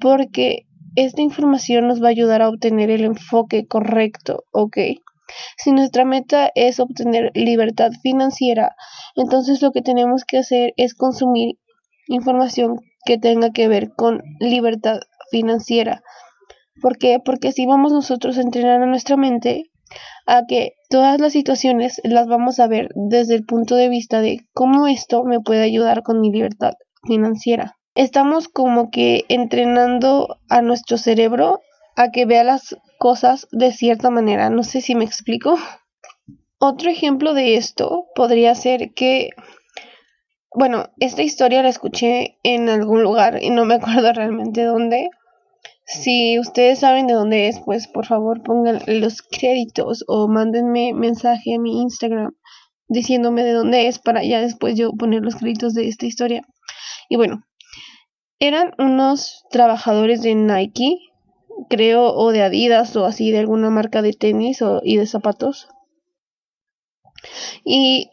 Porque 0.00 0.66
esta 0.96 1.22
información 1.22 1.86
nos 1.86 2.02
va 2.02 2.08
a 2.08 2.10
ayudar 2.10 2.42
a 2.42 2.48
obtener 2.48 2.90
el 2.90 3.04
enfoque 3.04 3.66
correcto, 3.66 4.44
¿ok? 4.52 4.76
Si 5.56 5.70
nuestra 5.70 6.04
meta 6.04 6.50
es 6.54 6.80
obtener 6.80 7.30
libertad 7.34 7.92
financiera, 8.02 8.74
entonces 9.14 9.62
lo 9.62 9.70
que 9.70 9.82
tenemos 9.82 10.24
que 10.24 10.38
hacer 10.38 10.72
es 10.76 10.94
consumir 10.94 11.56
información 12.08 12.80
que 13.04 13.18
tenga 13.18 13.50
que 13.50 13.68
ver 13.68 13.92
con 13.94 14.22
libertad 14.40 14.98
financiera. 15.30 16.02
¿Por 16.82 16.98
qué? 16.98 17.18
Porque 17.24 17.52
si 17.52 17.66
vamos 17.66 17.92
nosotros 17.92 18.38
a 18.38 18.42
entrenar 18.42 18.82
a 18.82 18.86
nuestra 18.86 19.16
mente 19.16 19.70
a 20.30 20.46
que 20.46 20.74
todas 20.88 21.20
las 21.20 21.32
situaciones 21.32 22.00
las 22.04 22.28
vamos 22.28 22.60
a 22.60 22.68
ver 22.68 22.90
desde 22.94 23.34
el 23.34 23.44
punto 23.44 23.74
de 23.74 23.88
vista 23.88 24.20
de 24.20 24.46
cómo 24.52 24.86
esto 24.86 25.24
me 25.24 25.40
puede 25.40 25.62
ayudar 25.62 26.04
con 26.04 26.20
mi 26.20 26.30
libertad 26.30 26.74
financiera. 27.02 27.76
Estamos 27.96 28.46
como 28.46 28.90
que 28.90 29.24
entrenando 29.28 30.38
a 30.48 30.62
nuestro 30.62 30.98
cerebro 30.98 31.60
a 31.96 32.12
que 32.12 32.26
vea 32.26 32.44
las 32.44 32.76
cosas 32.98 33.48
de 33.50 33.72
cierta 33.72 34.10
manera. 34.10 34.50
No 34.50 34.62
sé 34.62 34.80
si 34.80 34.94
me 34.94 35.04
explico. 35.04 35.58
Otro 36.60 36.90
ejemplo 36.90 37.34
de 37.34 37.56
esto 37.56 38.06
podría 38.14 38.54
ser 38.54 38.92
que, 38.94 39.30
bueno, 40.54 40.90
esta 41.00 41.22
historia 41.22 41.64
la 41.64 41.70
escuché 41.70 42.36
en 42.44 42.68
algún 42.68 43.02
lugar 43.02 43.42
y 43.42 43.50
no 43.50 43.64
me 43.64 43.74
acuerdo 43.74 44.12
realmente 44.14 44.62
dónde, 44.62 45.10
si 45.92 46.38
ustedes 46.38 46.78
saben 46.78 47.06
de 47.06 47.14
dónde 47.14 47.48
es, 47.48 47.58
pues 47.60 47.88
por 47.88 48.06
favor 48.06 48.42
pongan 48.42 48.80
los 48.86 49.22
créditos 49.22 50.04
o 50.06 50.28
mándenme 50.28 50.92
mensaje 50.94 51.56
a 51.56 51.58
mi 51.58 51.82
Instagram 51.82 52.32
diciéndome 52.86 53.42
de 53.42 53.52
dónde 53.52 53.88
es 53.88 53.98
para 53.98 54.22
ya 54.22 54.40
después 54.40 54.76
yo 54.76 54.92
poner 54.92 55.22
los 55.22 55.36
créditos 55.36 55.74
de 55.74 55.88
esta 55.88 56.06
historia. 56.06 56.42
Y 57.08 57.16
bueno, 57.16 57.42
eran 58.38 58.72
unos 58.78 59.44
trabajadores 59.50 60.22
de 60.22 60.34
Nike, 60.34 60.96
creo, 61.68 62.14
o 62.14 62.30
de 62.30 62.42
Adidas 62.42 62.94
o 62.96 63.04
así, 63.04 63.32
de 63.32 63.38
alguna 63.38 63.70
marca 63.70 64.00
de 64.00 64.12
tenis 64.12 64.62
o, 64.62 64.80
y 64.84 64.96
de 64.96 65.06
zapatos. 65.06 65.68
Y 67.64 68.10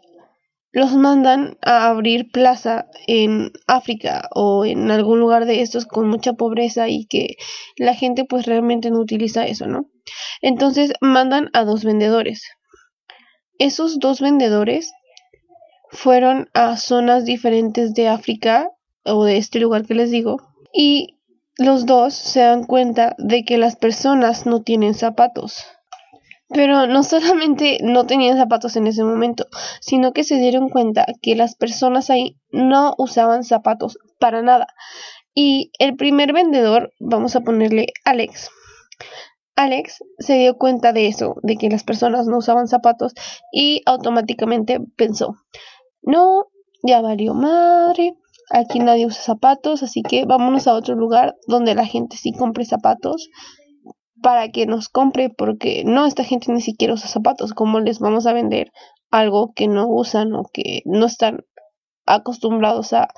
los 0.72 0.94
mandan 0.96 1.58
a 1.62 1.88
abrir 1.88 2.32
plaza 2.32 2.88
en 3.08 3.52
África 3.68 4.30
o 4.34 4.66
en 4.66 4.92
algún 4.92 5.20
lugar 5.20 5.46
de 5.46 5.62
estos 5.62 5.86
con 5.86 6.08
mucha 6.08 6.34
pobreza 6.34 6.90
y 6.90 7.06
que 7.06 7.36
la 7.78 7.94
gente 7.94 8.26
pues 8.26 8.46
realmente 8.46 8.92
no 8.92 9.00
utiliza 9.00 9.46
eso, 9.46 9.68
¿no? 9.68 9.90
Entonces 10.42 10.94
mandan 11.02 11.50
a 11.54 11.64
dos 11.64 11.84
vendedores. 11.84 12.44
Esos 13.60 14.00
dos 14.00 14.22
vendedores 14.22 14.92
fueron 15.90 16.50
a 16.54 16.78
zonas 16.78 17.26
diferentes 17.26 17.94
de 17.94 18.08
África 18.08 18.70
o 19.06 19.24
de 19.24 19.38
este 19.38 19.60
lugar 19.60 19.86
que 19.86 19.96
les 19.96 20.12
digo 20.12 20.38
y 20.74 21.18
los 21.58 21.86
dos 21.86 22.14
se 22.14 22.42
dan 22.42 22.66
cuenta 22.66 23.16
de 23.18 23.44
que 23.44 23.58
las 23.58 23.76
personas 23.76 24.46
no 24.46 24.62
tienen 24.62 24.94
zapatos. 24.94 25.66
Pero 26.50 26.88
no 26.88 27.04
solamente 27.04 27.80
no 27.82 28.06
tenían 28.06 28.38
zapatos 28.38 28.76
en 28.76 28.88
ese 28.88 29.04
momento, 29.04 29.48
sino 29.82 30.14
que 30.14 30.24
se 30.24 30.38
dieron 30.38 30.70
cuenta 30.70 31.06
que 31.22 31.36
las 31.36 31.56
personas 31.56 32.10
ahí 32.10 32.38
no 32.52 32.96
usaban 32.98 33.44
zapatos 33.44 33.98
para 34.20 34.42
nada. 34.42 34.68
Y 35.34 35.72
el 35.78 35.96
primer 35.96 36.34
vendedor, 36.34 36.94
vamos 37.00 37.36
a 37.36 37.42
ponerle 37.42 37.88
Alex. 38.06 38.50
Alex 39.56 40.04
se 40.20 40.38
dio 40.38 40.58
cuenta 40.58 40.94
de 40.94 41.08
eso, 41.08 41.36
de 41.42 41.58
que 41.58 41.70
las 41.70 41.84
personas 41.84 42.28
no 42.28 42.38
usaban 42.38 42.68
zapatos 42.68 43.14
y 43.52 43.82
automáticamente 43.86 44.80
pensó, 44.96 45.36
no, 46.04 46.46
ya 46.84 47.02
valió 47.02 47.34
madre, 47.34 48.16
aquí 48.52 48.80
nadie 48.80 49.08
usa 49.08 49.22
zapatos, 49.22 49.84
así 49.84 50.04
que 50.04 50.26
vámonos 50.26 50.68
a 50.68 50.74
otro 50.74 50.96
lugar 50.96 51.36
donde 51.48 51.76
la 51.76 51.86
gente 51.86 52.18
sí 52.18 52.32
compre 52.34 52.66
zapatos 52.66 53.30
para 54.22 54.50
que 54.50 54.66
nos 54.66 54.90
compre, 54.90 55.30
porque 55.30 55.84
no, 55.86 56.06
esta 56.06 56.24
gente 56.24 56.52
ni 56.52 56.62
siquiera 56.62 56.94
usa 56.94 57.08
zapatos, 57.08 57.54
¿cómo 57.54 57.80
les 57.80 58.00
vamos 58.00 58.26
a 58.28 58.34
vender 58.34 58.72
algo 59.12 59.54
que 59.54 59.68
no 59.68 59.88
usan 59.88 60.34
o 60.34 60.44
que 60.52 60.82
no 60.86 61.06
están 61.06 61.46
acostumbrados 62.06 62.94
a 62.94 63.10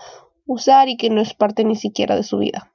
usar 0.45 0.89
y 0.89 0.97
que 0.97 1.09
no 1.09 1.21
es 1.21 1.33
parte 1.33 1.63
ni 1.63 1.75
siquiera 1.75 2.15
de 2.15 2.23
su 2.23 2.37
vida? 2.37 2.71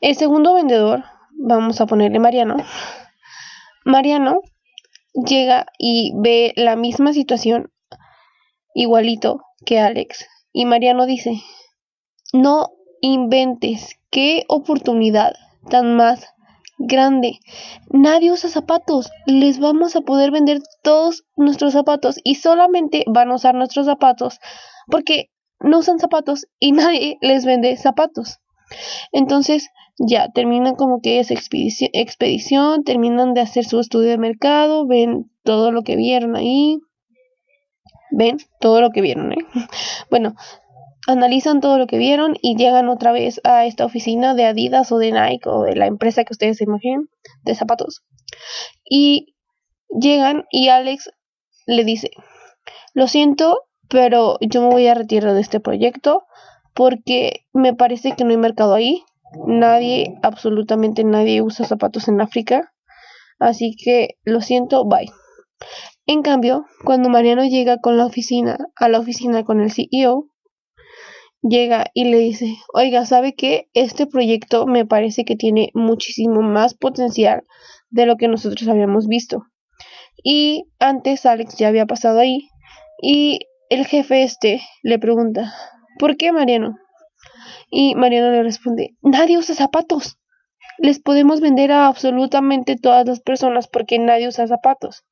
El 0.00 0.16
segundo 0.16 0.54
vendedor, 0.54 1.04
vamos 1.32 1.80
a 1.80 1.86
ponerle 1.86 2.18
Mariano, 2.18 2.56
Mariano 3.84 4.40
llega 5.12 5.66
y 5.78 6.12
ve 6.16 6.52
la 6.56 6.76
misma 6.76 7.12
situación 7.12 7.72
igualito 8.74 9.42
que 9.66 9.78
Alex 9.80 10.26
y 10.52 10.64
Mariano 10.64 11.06
dice, 11.06 11.42
no 12.32 12.70
inventes, 13.00 13.98
qué 14.10 14.44
oportunidad 14.48 15.34
tan 15.68 15.96
más 15.96 16.26
grande. 16.78 17.40
Nadie 17.90 18.32
usa 18.32 18.48
zapatos. 18.48 19.10
Les 19.26 19.60
vamos 19.60 19.96
a 19.96 20.00
poder 20.00 20.30
vender 20.30 20.60
todos 20.82 21.24
nuestros 21.36 21.72
zapatos 21.74 22.18
y 22.24 22.36
solamente 22.36 23.04
van 23.06 23.30
a 23.30 23.34
usar 23.34 23.54
nuestros 23.54 23.86
zapatos 23.86 24.40
porque 24.88 25.30
no 25.60 25.78
usan 25.78 25.98
zapatos 25.98 26.46
y 26.58 26.72
nadie 26.72 27.18
les 27.20 27.44
vende 27.44 27.76
zapatos. 27.76 28.38
Entonces 29.12 29.68
ya 29.98 30.28
terminan 30.30 30.76
como 30.76 31.00
que 31.00 31.20
esa 31.20 31.34
expedición, 31.34 31.90
expedición, 31.92 32.84
terminan 32.84 33.34
de 33.34 33.42
hacer 33.42 33.64
su 33.64 33.80
estudio 33.80 34.10
de 34.10 34.18
mercado, 34.18 34.86
ven 34.86 35.30
todo 35.42 35.72
lo 35.72 35.82
que 35.82 35.96
vieron 35.96 36.36
ahí, 36.36 36.78
ven 38.10 38.38
todo 38.60 38.80
lo 38.80 38.90
que 38.90 39.02
vieron, 39.02 39.32
¿eh? 39.32 39.44
Bueno, 40.10 40.34
analizan 41.06 41.60
todo 41.60 41.78
lo 41.78 41.86
que 41.86 41.98
vieron 41.98 42.36
y 42.40 42.56
llegan 42.56 42.88
otra 42.88 43.12
vez 43.12 43.40
a 43.44 43.64
esta 43.66 43.84
oficina 43.84 44.34
de 44.34 44.46
Adidas 44.46 44.92
o 44.92 44.98
de 44.98 45.12
Nike 45.12 45.48
o 45.48 45.62
de 45.62 45.76
la 45.76 45.86
empresa 45.86 46.24
que 46.24 46.32
ustedes 46.32 46.58
se 46.58 46.64
imaginen 46.64 47.08
de 47.42 47.54
zapatos. 47.54 48.02
Y 48.84 49.34
llegan 49.88 50.44
y 50.50 50.68
Alex 50.68 51.10
le 51.66 51.84
dice, 51.84 52.10
lo 52.94 53.06
siento, 53.06 53.64
pero 53.88 54.38
yo 54.40 54.62
me 54.62 54.68
voy 54.68 54.86
a 54.86 54.94
retirar 54.94 55.34
de 55.34 55.40
este 55.40 55.60
proyecto 55.60 56.24
porque 56.74 57.46
me 57.52 57.74
parece 57.74 58.12
que 58.12 58.24
no 58.24 58.30
hay 58.30 58.36
mercado 58.36 58.74
ahí. 58.74 59.02
Nadie, 59.46 60.18
absolutamente 60.22 61.04
nadie 61.04 61.42
usa 61.42 61.66
zapatos 61.66 62.08
en 62.08 62.20
África. 62.20 62.72
Así 63.38 63.74
que 63.76 64.16
lo 64.24 64.40
siento, 64.40 64.84
bye. 64.84 65.10
En 66.06 66.22
cambio, 66.22 66.66
cuando 66.84 67.08
Mariano 67.08 67.44
llega 67.44 67.78
con 67.78 67.96
la 67.96 68.06
oficina, 68.06 68.58
a 68.74 68.88
la 68.88 68.98
oficina 68.98 69.44
con 69.44 69.60
el 69.60 69.70
CEO, 69.70 70.29
llega 71.42 71.86
y 71.94 72.04
le 72.04 72.18
dice, 72.18 72.56
oiga, 72.72 73.04
¿sabe 73.06 73.34
qué? 73.34 73.68
Este 73.74 74.06
proyecto 74.06 74.66
me 74.66 74.86
parece 74.86 75.24
que 75.24 75.36
tiene 75.36 75.70
muchísimo 75.74 76.42
más 76.42 76.74
potencial 76.74 77.44
de 77.90 78.06
lo 78.06 78.16
que 78.16 78.28
nosotros 78.28 78.68
habíamos 78.68 79.06
visto. 79.06 79.44
Y 80.22 80.64
antes 80.78 81.26
Alex 81.26 81.56
ya 81.56 81.68
había 81.68 81.86
pasado 81.86 82.20
ahí 82.20 82.48
y 83.00 83.40
el 83.70 83.86
jefe 83.86 84.22
este 84.22 84.60
le 84.82 84.98
pregunta, 84.98 85.54
¿por 85.98 86.16
qué 86.16 86.32
Mariano? 86.32 86.76
Y 87.70 87.94
Mariano 87.94 88.30
le 88.30 88.42
responde, 88.42 88.96
nadie 89.00 89.38
usa 89.38 89.54
zapatos. 89.54 90.18
Les 90.78 90.98
podemos 90.98 91.40
vender 91.40 91.72
a 91.72 91.86
absolutamente 91.86 92.76
todas 92.76 93.06
las 93.06 93.20
personas 93.20 93.68
porque 93.68 93.98
nadie 93.98 94.28
usa 94.28 94.46
zapatos 94.46 95.04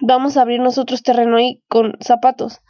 vamos 0.00 0.36
a 0.36 0.42
abrir 0.42 0.60
nosotros 0.60 1.02
terreno 1.02 1.36
ahí 1.36 1.62
con 1.68 1.96
zapatos. 2.00 2.60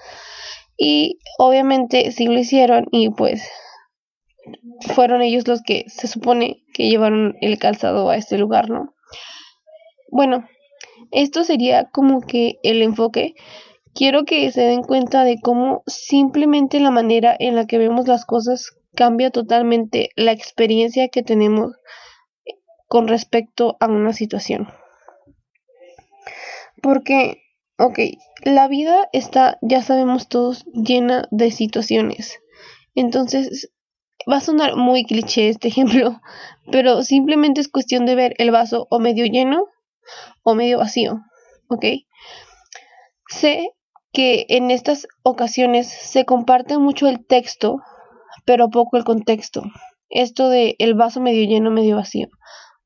Y 0.77 1.19
obviamente 1.39 2.11
sí 2.11 2.27
lo 2.27 2.39
hicieron 2.39 2.87
y 2.91 3.11
pues 3.11 3.49
fueron 4.95 5.23
ellos 5.23 5.47
los 5.47 5.63
que 5.63 5.85
se 5.89 6.09
supone 6.09 6.65
que 6.75 6.89
llevaron 6.89 7.37
el 7.41 7.59
calzado 7.59 8.11
a 8.11 8.17
este 8.17 8.39
lugar, 8.39 8.71
¿no? 8.71 8.95
Bueno, 10.11 10.47
esto 11.11 11.45
sería 11.45 11.91
como 11.91 12.21
que 12.21 12.59
el 12.63 12.83
enfoque. 12.83 13.35
Quiero 13.95 14.25
que 14.25 14.51
se 14.51 14.63
den 14.63 14.83
cuenta 14.83 15.25
de 15.25 15.41
cómo 15.41 15.83
simplemente 15.87 16.81
la 16.81 16.91
manera 16.91 17.37
en 17.39 17.55
la 17.55 17.67
que 17.67 17.79
vemos 17.79 18.09
las 18.09 18.25
cosas 18.25 18.73
cambia 18.95 19.31
totalmente 19.31 20.11
la 20.17 20.33
experiencia 20.33 21.09
que 21.09 21.23
tenemos 21.23 21.73
con 22.89 23.09
respecto 23.09 23.77
a 23.81 23.87
una 23.87 24.13
situación. 24.13 24.69
Porque, 26.83 27.44
ok, 27.79 27.99
la 28.45 28.69
vida 28.69 29.09
está, 29.13 29.59
ya 29.63 29.83
sabemos 29.83 30.29
todos, 30.29 30.65
llena 30.73 31.29
de 31.31 31.51
situaciones. 31.51 32.39
Entonces, 32.95 33.71
va 34.31 34.37
a 34.37 34.41
sonar 34.41 34.77
muy 34.77 35.05
cliché 35.05 35.49
este 35.49 35.69
ejemplo, 35.75 36.21
pero 36.71 37.03
simplemente 37.03 37.61
es 37.61 37.69
cuestión 37.69 38.07
de 38.07 38.15
ver 38.15 38.35
el 38.39 38.51
vaso 38.51 38.87
o 38.91 38.99
medio 38.99 39.27
lleno 39.27 39.67
o 40.43 40.55
medio 40.55 40.79
vacío, 40.79 41.21
¿ok? 41.69 41.85
Sé 43.29 43.71
que 44.13 44.47
en 44.49 44.71
estas 44.71 45.09
ocasiones 45.23 45.89
se 45.89 46.25
comparte 46.25 46.79
mucho 46.79 47.09
el 47.09 47.27
texto, 47.27 47.81
pero 48.45 48.71
poco 48.71 48.97
el 48.97 49.05
contexto. 49.05 49.63
Esto 50.09 50.49
de 50.49 50.77
el 50.79 50.95
vaso 50.95 51.21
medio 51.21 51.45
lleno, 51.49 51.71
medio 51.71 51.97
vacío. 51.97 52.29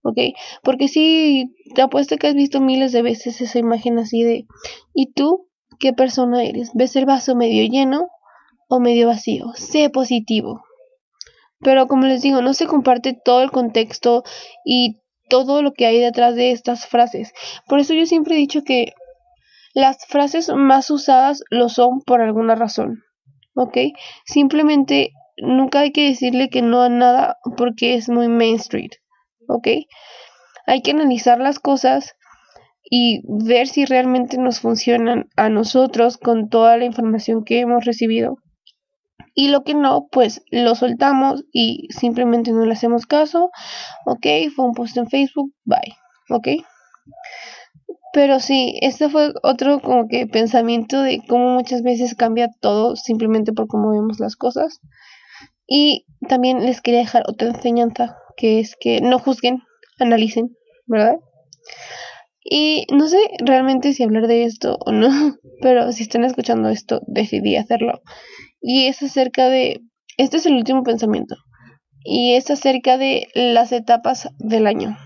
¿Ok? 0.03 0.19
Porque 0.63 0.89
sí, 0.89 1.55
te 1.75 1.83
apuesto 1.83 2.17
que 2.17 2.29
has 2.29 2.35
visto 2.35 2.61
miles 2.61 2.93
de 2.93 3.03
veces 3.03 3.41
esa 3.41 3.59
imagen 3.59 3.99
así 3.99 4.23
de, 4.23 4.47
¿y 4.95 5.13
tú 5.13 5.49
qué 5.79 5.93
persona 5.93 6.45
eres? 6.45 6.71
¿Ves 6.75 6.97
el 6.97 7.07
vaso 7.07 7.35
medio 7.35 7.69
lleno 7.69 8.09
o 8.69 8.81
medio 8.81 9.09
vacío? 9.09 9.53
Sé 9.55 9.91
positivo. 9.91 10.63
Pero 11.61 11.89
como 11.89 12.07
les 12.07 12.23
digo, 12.23 12.43
no 12.43 12.55
se 12.55 12.67
comparte 12.67 13.13
todo 13.13 13.43
el 13.43 13.51
contexto 13.51 14.23
y 14.65 15.01
todo 15.29 15.63
lo 15.63 15.73
que 15.73 15.87
hay 15.87 15.99
detrás 15.99 16.35
de 16.35 16.53
estas 16.53 16.87
frases. 16.87 17.33
Por 17.67 17.81
eso 17.81 17.95
yo 17.95 18.07
siempre 18.07 18.35
he 18.35 18.39
dicho 18.39 18.63
que 18.63 18.93
las 19.75 20.07
frases 20.07 20.51
más 20.55 20.91
usadas 20.91 21.43
lo 21.51 21.69
son 21.69 22.01
por 22.01 22.21
alguna 22.21 22.55
razón. 22.55 23.03
¿Ok? 23.55 23.77
Simplemente 24.25 25.13
nunca 25.37 25.81
hay 25.81 25.93
que 25.93 26.09
decirle 26.09 26.49
que 26.49 26.63
no 26.63 26.83
a 26.83 26.89
nada 26.89 27.39
porque 27.57 27.95
es 27.95 28.09
muy 28.09 28.29
mainstream. 28.29 28.91
¿Ok? 29.49 29.69
Hay 30.67 30.83
que 30.83 30.93
analizar 30.93 31.41
las 31.41 31.59
cosas 31.59 32.15
y 32.91 33.23
ver 33.27 33.67
si 33.67 33.85
realmente 33.85 34.39
nos 34.39 34.61
funcionan 34.61 35.29
a 35.37 35.49
nosotros 35.49 36.17
con 36.17 36.49
toda 36.49 36.77
la 36.77 36.85
información 36.85 37.45
que 37.45 37.61
hemos 37.61 37.85
recibido. 37.85 38.39
Y 39.35 39.49
lo 39.49 39.63
que 39.63 39.75
no, 39.75 40.09
pues 40.11 40.43
lo 40.51 40.75
soltamos 40.75 41.45
y 41.53 41.89
simplemente 41.91 42.51
no 42.53 42.65
le 42.65 42.73
hacemos 42.73 43.07
caso. 43.07 43.51
Ok, 44.05 44.27
fue 44.55 44.65
un 44.65 44.75
post 44.75 44.97
en 44.97 45.09
Facebook, 45.09 45.53
bye. 45.65 45.97
Ok. 46.31 46.49
Pero 48.13 48.41
sí, 48.41 48.77
este 48.81 49.09
fue 49.09 49.33
otro 49.43 49.81
como 49.81 50.09
que 50.09 50.27
pensamiento 50.27 51.03
de 51.03 51.21
cómo 51.29 51.51
muchas 51.51 51.83
veces 51.83 52.15
cambia 52.15 52.49
todo 52.61 52.97
simplemente 52.97 53.53
por 53.53 53.69
cómo 53.69 53.93
vemos 53.93 54.19
las 54.19 54.35
cosas. 54.35 54.81
Y 55.67 56.07
también 56.29 56.65
les 56.65 56.81
quería 56.81 57.01
dejar 57.01 57.23
otra 57.29 57.49
enseñanza 57.49 58.17
que 58.39 58.61
es 58.61 58.77
que 58.81 59.01
no 59.03 59.19
juzguen, 59.19 59.63
analicen, 59.99 60.57
¿verdad? 60.87 61.17
Y 62.43 62.87
no 62.91 63.09
sé 63.09 63.19
realmente 63.45 63.93
si 63.93 64.05
hablar 64.05 64.29
de 64.29 64.45
esto 64.45 64.79
o 64.87 64.93
no, 64.93 65.11
pero 65.61 65.93
si 65.93 66.05
están 66.05 66.25
escuchando 66.25 66.71
esto, 66.71 67.03
decidí 67.07 67.57
hacerlo. 67.57 68.01
Y 68.63 68.87
es 68.87 69.03
acerca 69.03 69.49
de, 69.49 69.83
este 70.17 70.39
es 70.39 70.47
el 70.47 70.55
último 70.55 70.83
pensamiento, 70.83 71.37
y 72.05 72.35
es 72.35 72.51
acerca 72.51 72.97
de 72.97 73.29
las 73.35 73.73
etapas 73.73 74.29
del 74.39 74.67
año. 74.67 74.97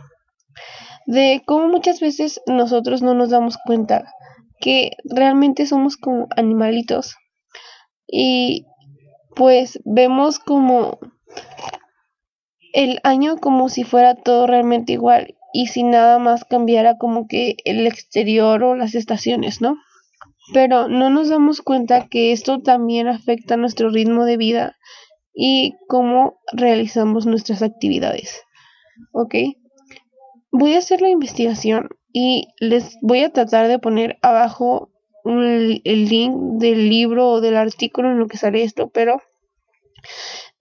De 1.06 1.42
cómo 1.46 1.66
muchas 1.66 1.98
veces 1.98 2.40
nosotros 2.46 3.02
no 3.02 3.14
nos 3.14 3.30
damos 3.30 3.56
cuenta 3.56 4.04
que 4.60 4.92
realmente 5.04 5.66
somos 5.66 5.96
como 5.96 6.28
animalitos. 6.36 7.16
Y 8.06 8.66
pues 9.34 9.80
vemos 9.84 10.38
como 10.38 10.98
el 12.72 13.00
año 13.02 13.36
como 13.38 13.68
si 13.68 13.84
fuera 13.84 14.14
todo 14.14 14.46
realmente 14.46 14.92
igual 14.92 15.34
y 15.52 15.66
si 15.66 15.82
nada 15.82 16.18
más 16.18 16.44
cambiara 16.44 16.96
como 16.96 17.26
que 17.26 17.56
el 17.64 17.86
exterior 17.86 18.62
o 18.64 18.74
las 18.74 18.94
estaciones, 18.94 19.60
¿no? 19.60 19.76
Pero 20.52 20.88
no 20.88 21.10
nos 21.10 21.28
damos 21.28 21.60
cuenta 21.60 22.08
que 22.08 22.32
esto 22.32 22.60
también 22.60 23.08
afecta 23.08 23.56
nuestro 23.56 23.90
ritmo 23.90 24.24
de 24.24 24.36
vida 24.36 24.76
y 25.34 25.74
cómo 25.88 26.40
realizamos 26.52 27.26
nuestras 27.26 27.62
actividades. 27.62 28.42
¿Ok? 29.12 29.34
Voy 30.50 30.74
a 30.74 30.78
hacer 30.78 31.00
la 31.00 31.08
investigación 31.08 31.90
y 32.12 32.48
les 32.58 32.98
voy 33.00 33.20
a 33.20 33.32
tratar 33.32 33.68
de 33.68 33.78
poner 33.78 34.18
abajo 34.22 34.90
el, 35.24 35.80
link 35.84 36.34
del 36.58 36.88
libro 36.88 37.28
o 37.28 37.40
del 37.40 37.56
artículo 37.56 38.10
en 38.10 38.18
lo 38.18 38.26
que 38.26 38.36
sale 38.36 38.62
esto, 38.62 38.90
pero 38.90 39.22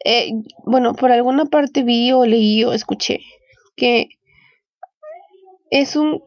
eh, 0.04 0.32
bueno, 0.66 0.94
por 0.94 1.12
alguna 1.12 1.46
parte 1.46 1.84
vi 1.84 2.12
o 2.12 2.26
leí 2.26 2.64
o 2.64 2.74
escuché 2.74 3.20
que 3.76 4.10
es 5.70 5.96
un 5.96 6.22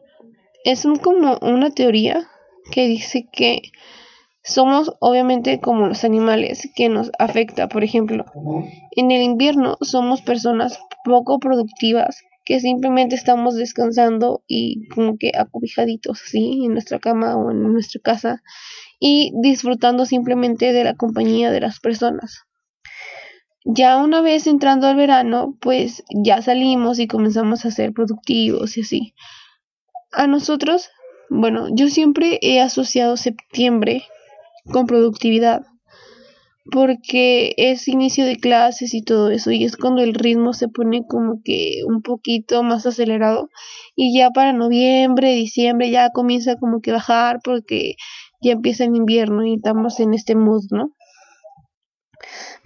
es 0.63 0.85
un 0.85 0.95
como 0.97 1.37
una 1.41 1.71
teoría 1.71 2.27
que 2.71 2.87
dice 2.87 3.27
que 3.31 3.61
somos 4.43 4.93
obviamente 4.99 5.59
como 5.59 5.87
los 5.87 6.03
animales 6.03 6.69
que 6.75 6.89
nos 6.89 7.11
afecta, 7.17 7.67
por 7.67 7.83
ejemplo, 7.83 8.25
en 8.91 9.11
el 9.11 9.21
invierno 9.23 9.77
somos 9.81 10.21
personas 10.21 10.79
poco 11.03 11.39
productivas 11.39 12.17
que 12.45 12.59
simplemente 12.59 13.15
estamos 13.15 13.55
descansando 13.55 14.43
y 14.47 14.87
como 14.89 15.17
que 15.17 15.31
acobijaditos 15.35 16.21
así 16.21 16.65
en 16.65 16.73
nuestra 16.73 16.99
cama 16.99 17.35
o 17.35 17.51
en 17.51 17.63
nuestra 17.63 17.99
casa 18.01 18.43
y 18.99 19.33
disfrutando 19.41 20.05
simplemente 20.05 20.71
de 20.71 20.83
la 20.83 20.93
compañía 20.93 21.51
de 21.51 21.61
las 21.61 21.79
personas. 21.79 22.44
Ya 23.67 23.97
una 23.97 24.21
vez 24.21 24.45
entrando 24.45 24.85
al 24.85 24.95
verano, 24.95 25.57
pues 25.59 26.03
ya 26.09 26.39
salimos 26.43 26.99
y 26.99 27.07
comenzamos 27.07 27.65
a 27.65 27.71
ser 27.71 27.93
productivos 27.93 28.77
y 28.77 28.81
así. 28.81 29.13
A 30.11 30.27
nosotros, 30.27 30.91
bueno, 31.31 31.67
yo 31.73 31.89
siempre 31.89 32.37
he 32.43 32.61
asociado 32.61 33.17
septiembre 33.17 34.03
con 34.71 34.85
productividad 34.85 35.63
porque 36.71 37.55
es 37.57 37.87
inicio 37.87 38.25
de 38.25 38.37
clases 38.37 38.93
y 38.93 39.01
todo 39.03 39.31
eso 39.31 39.51
y 39.51 39.63
es 39.63 39.77
cuando 39.77 40.03
el 40.03 40.13
ritmo 40.13 40.53
se 40.53 40.67
pone 40.67 41.05
como 41.07 41.41
que 41.43 41.81
un 41.87 42.03
poquito 42.03 42.61
más 42.61 42.85
acelerado 42.85 43.49
y 43.95 44.15
ya 44.17 44.29
para 44.29 44.53
noviembre, 44.53 45.33
diciembre 45.33 45.89
ya 45.89 46.11
comienza 46.11 46.55
como 46.57 46.81
que 46.81 46.91
bajar 46.91 47.39
porque 47.43 47.95
ya 48.41 48.53
empieza 48.53 48.83
el 48.85 48.95
invierno 48.95 49.43
y 49.43 49.55
estamos 49.55 49.99
en 49.99 50.13
este 50.13 50.35
mood, 50.35 50.65
¿no? 50.71 50.91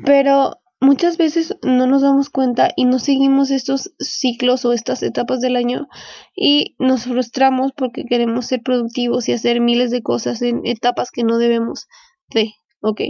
Pero 0.06 0.60
muchas 0.82 1.18
veces 1.18 1.56
no 1.62 1.88
nos 1.88 2.02
damos 2.02 2.30
cuenta 2.30 2.70
y 2.76 2.86
no 2.86 3.00
seguimos 3.00 3.52
estos 3.52 3.92
ciclos 4.00 4.66
o 4.66 4.74
estas 4.74 5.04
etapas 5.04 5.42
del 5.42 5.56
año 5.56 5.88
y 6.36 6.76
nos 6.80 7.04
frustramos 7.04 7.72
porque 7.76 8.06
queremos 8.06 8.46
ser 8.46 8.62
productivos 8.62 9.28
y 9.28 9.34
hacer 9.34 9.62
miles 9.62 9.92
de 9.92 10.02
cosas 10.02 10.42
en 10.42 10.62
etapas 10.66 11.12
que 11.12 11.24
no 11.24 11.38
debemos 11.38 11.88
de. 12.30 12.54
¿ok? 12.82 13.02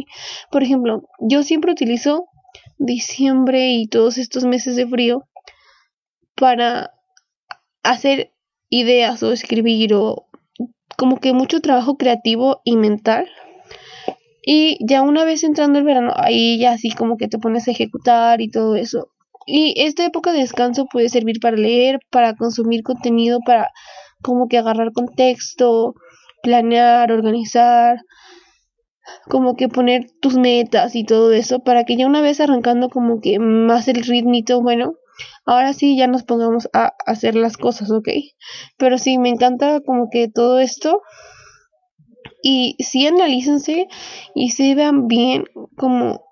Por 0.51 0.63
ejemplo, 0.63 1.03
yo 1.19 1.43
siempre 1.43 1.71
utilizo 1.71 2.27
diciembre 2.77 3.73
y 3.73 3.87
todos 3.87 4.17
estos 4.17 4.45
meses 4.45 4.75
de 4.75 4.87
frío 4.87 5.27
para 6.35 6.93
hacer 7.83 8.33
ideas 8.69 9.21
o 9.23 9.31
escribir 9.31 9.93
o 9.93 10.27
como 10.97 11.19
que 11.19 11.33
mucho 11.33 11.61
trabajo 11.61 11.97
creativo 11.97 12.61
y 12.63 12.75
mental. 12.75 13.29
Y 14.41 14.77
ya 14.85 15.01
una 15.01 15.25
vez 15.25 15.43
entrando 15.43 15.79
el 15.79 15.85
verano, 15.85 16.13
ahí 16.15 16.59
ya 16.59 16.71
así 16.71 16.91
como 16.91 17.17
que 17.17 17.27
te 17.27 17.39
pones 17.39 17.67
a 17.67 17.71
ejecutar 17.71 18.41
y 18.41 18.49
todo 18.49 18.75
eso. 18.75 19.09
Y 19.45 19.73
esta 19.81 20.05
época 20.05 20.31
de 20.31 20.39
descanso 20.39 20.85
puede 20.85 21.09
servir 21.09 21.39
para 21.39 21.57
leer, 21.57 21.99
para 22.11 22.35
consumir 22.35 22.83
contenido, 22.83 23.39
para 23.45 23.69
como 24.21 24.47
que 24.47 24.57
agarrar 24.57 24.91
contexto, 24.91 25.95
planear, 26.43 27.11
organizar, 27.11 27.97
como 29.27 29.55
que 29.55 29.67
poner 29.67 30.07
tus 30.21 30.35
metas 30.35 30.95
y 30.95 31.03
todo 31.03 31.31
eso 31.31 31.59
para 31.59 31.83
que 31.83 31.97
ya 31.97 32.05
una 32.05 32.21
vez 32.21 32.39
arrancando 32.39 32.89
como 32.89 33.21
que 33.21 33.39
más 33.39 33.87
el 33.87 34.03
ritmito, 34.03 34.61
bueno, 34.61 34.93
ahora 35.45 35.73
sí 35.73 35.97
ya 35.97 36.07
nos 36.07 36.23
pongamos 36.23 36.69
a 36.73 36.93
hacer 37.05 37.35
las 37.35 37.57
cosas, 37.57 37.91
¿ok? 37.91 38.09
Pero 38.77 38.97
sí, 38.97 39.17
me 39.17 39.29
encanta 39.29 39.81
como 39.81 40.09
que 40.09 40.27
todo 40.29 40.59
esto 40.59 41.01
y 42.41 42.75
sí 42.79 43.05
analícense 43.07 43.87
y 44.35 44.51
se 44.51 44.75
vean 44.75 45.07
bien 45.07 45.45
como 45.75 46.23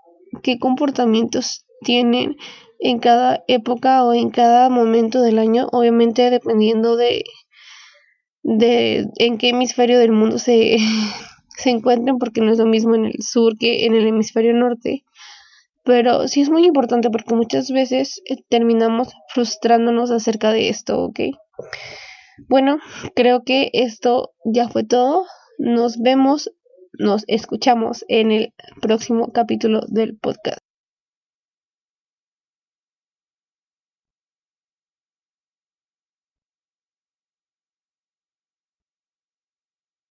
qué 0.43 0.59
comportamientos 0.59 1.65
tienen 1.81 2.37
en 2.79 2.99
cada 2.99 3.43
época 3.47 4.03
o 4.03 4.13
en 4.13 4.29
cada 4.29 4.69
momento 4.69 5.21
del 5.21 5.39
año, 5.39 5.67
obviamente 5.71 6.29
dependiendo 6.29 6.95
de 6.95 7.23
de 8.43 9.07
en 9.17 9.37
qué 9.37 9.49
hemisferio 9.49 9.99
del 9.99 10.11
mundo 10.11 10.39
se 10.39 10.77
se 11.57 11.69
encuentren 11.69 12.17
porque 12.17 12.41
no 12.41 12.51
es 12.51 12.59
lo 12.59 12.65
mismo 12.65 12.95
en 12.95 13.05
el 13.05 13.21
sur 13.21 13.57
que 13.57 13.85
en 13.85 13.95
el 13.95 14.07
hemisferio 14.07 14.53
norte. 14.53 15.03
Pero 15.83 16.27
sí 16.27 16.41
es 16.41 16.49
muy 16.49 16.65
importante 16.65 17.09
porque 17.09 17.33
muchas 17.33 17.71
veces 17.71 18.21
eh, 18.29 18.35
terminamos 18.49 19.13
frustrándonos 19.33 20.11
acerca 20.11 20.51
de 20.51 20.69
esto, 20.69 21.01
¿ok? 21.01 21.19
Bueno, 22.49 22.79
creo 23.15 23.43
que 23.43 23.69
esto 23.73 24.33
ya 24.45 24.69
fue 24.69 24.83
todo. 24.83 25.25
Nos 25.57 25.97
vemos, 25.99 26.51
nos 26.93 27.23
escuchamos 27.27 28.05
en 28.07 28.31
el 28.31 28.53
próximo 28.81 29.31
capítulo 29.31 29.81
del 29.87 30.17
podcast. 30.17 30.66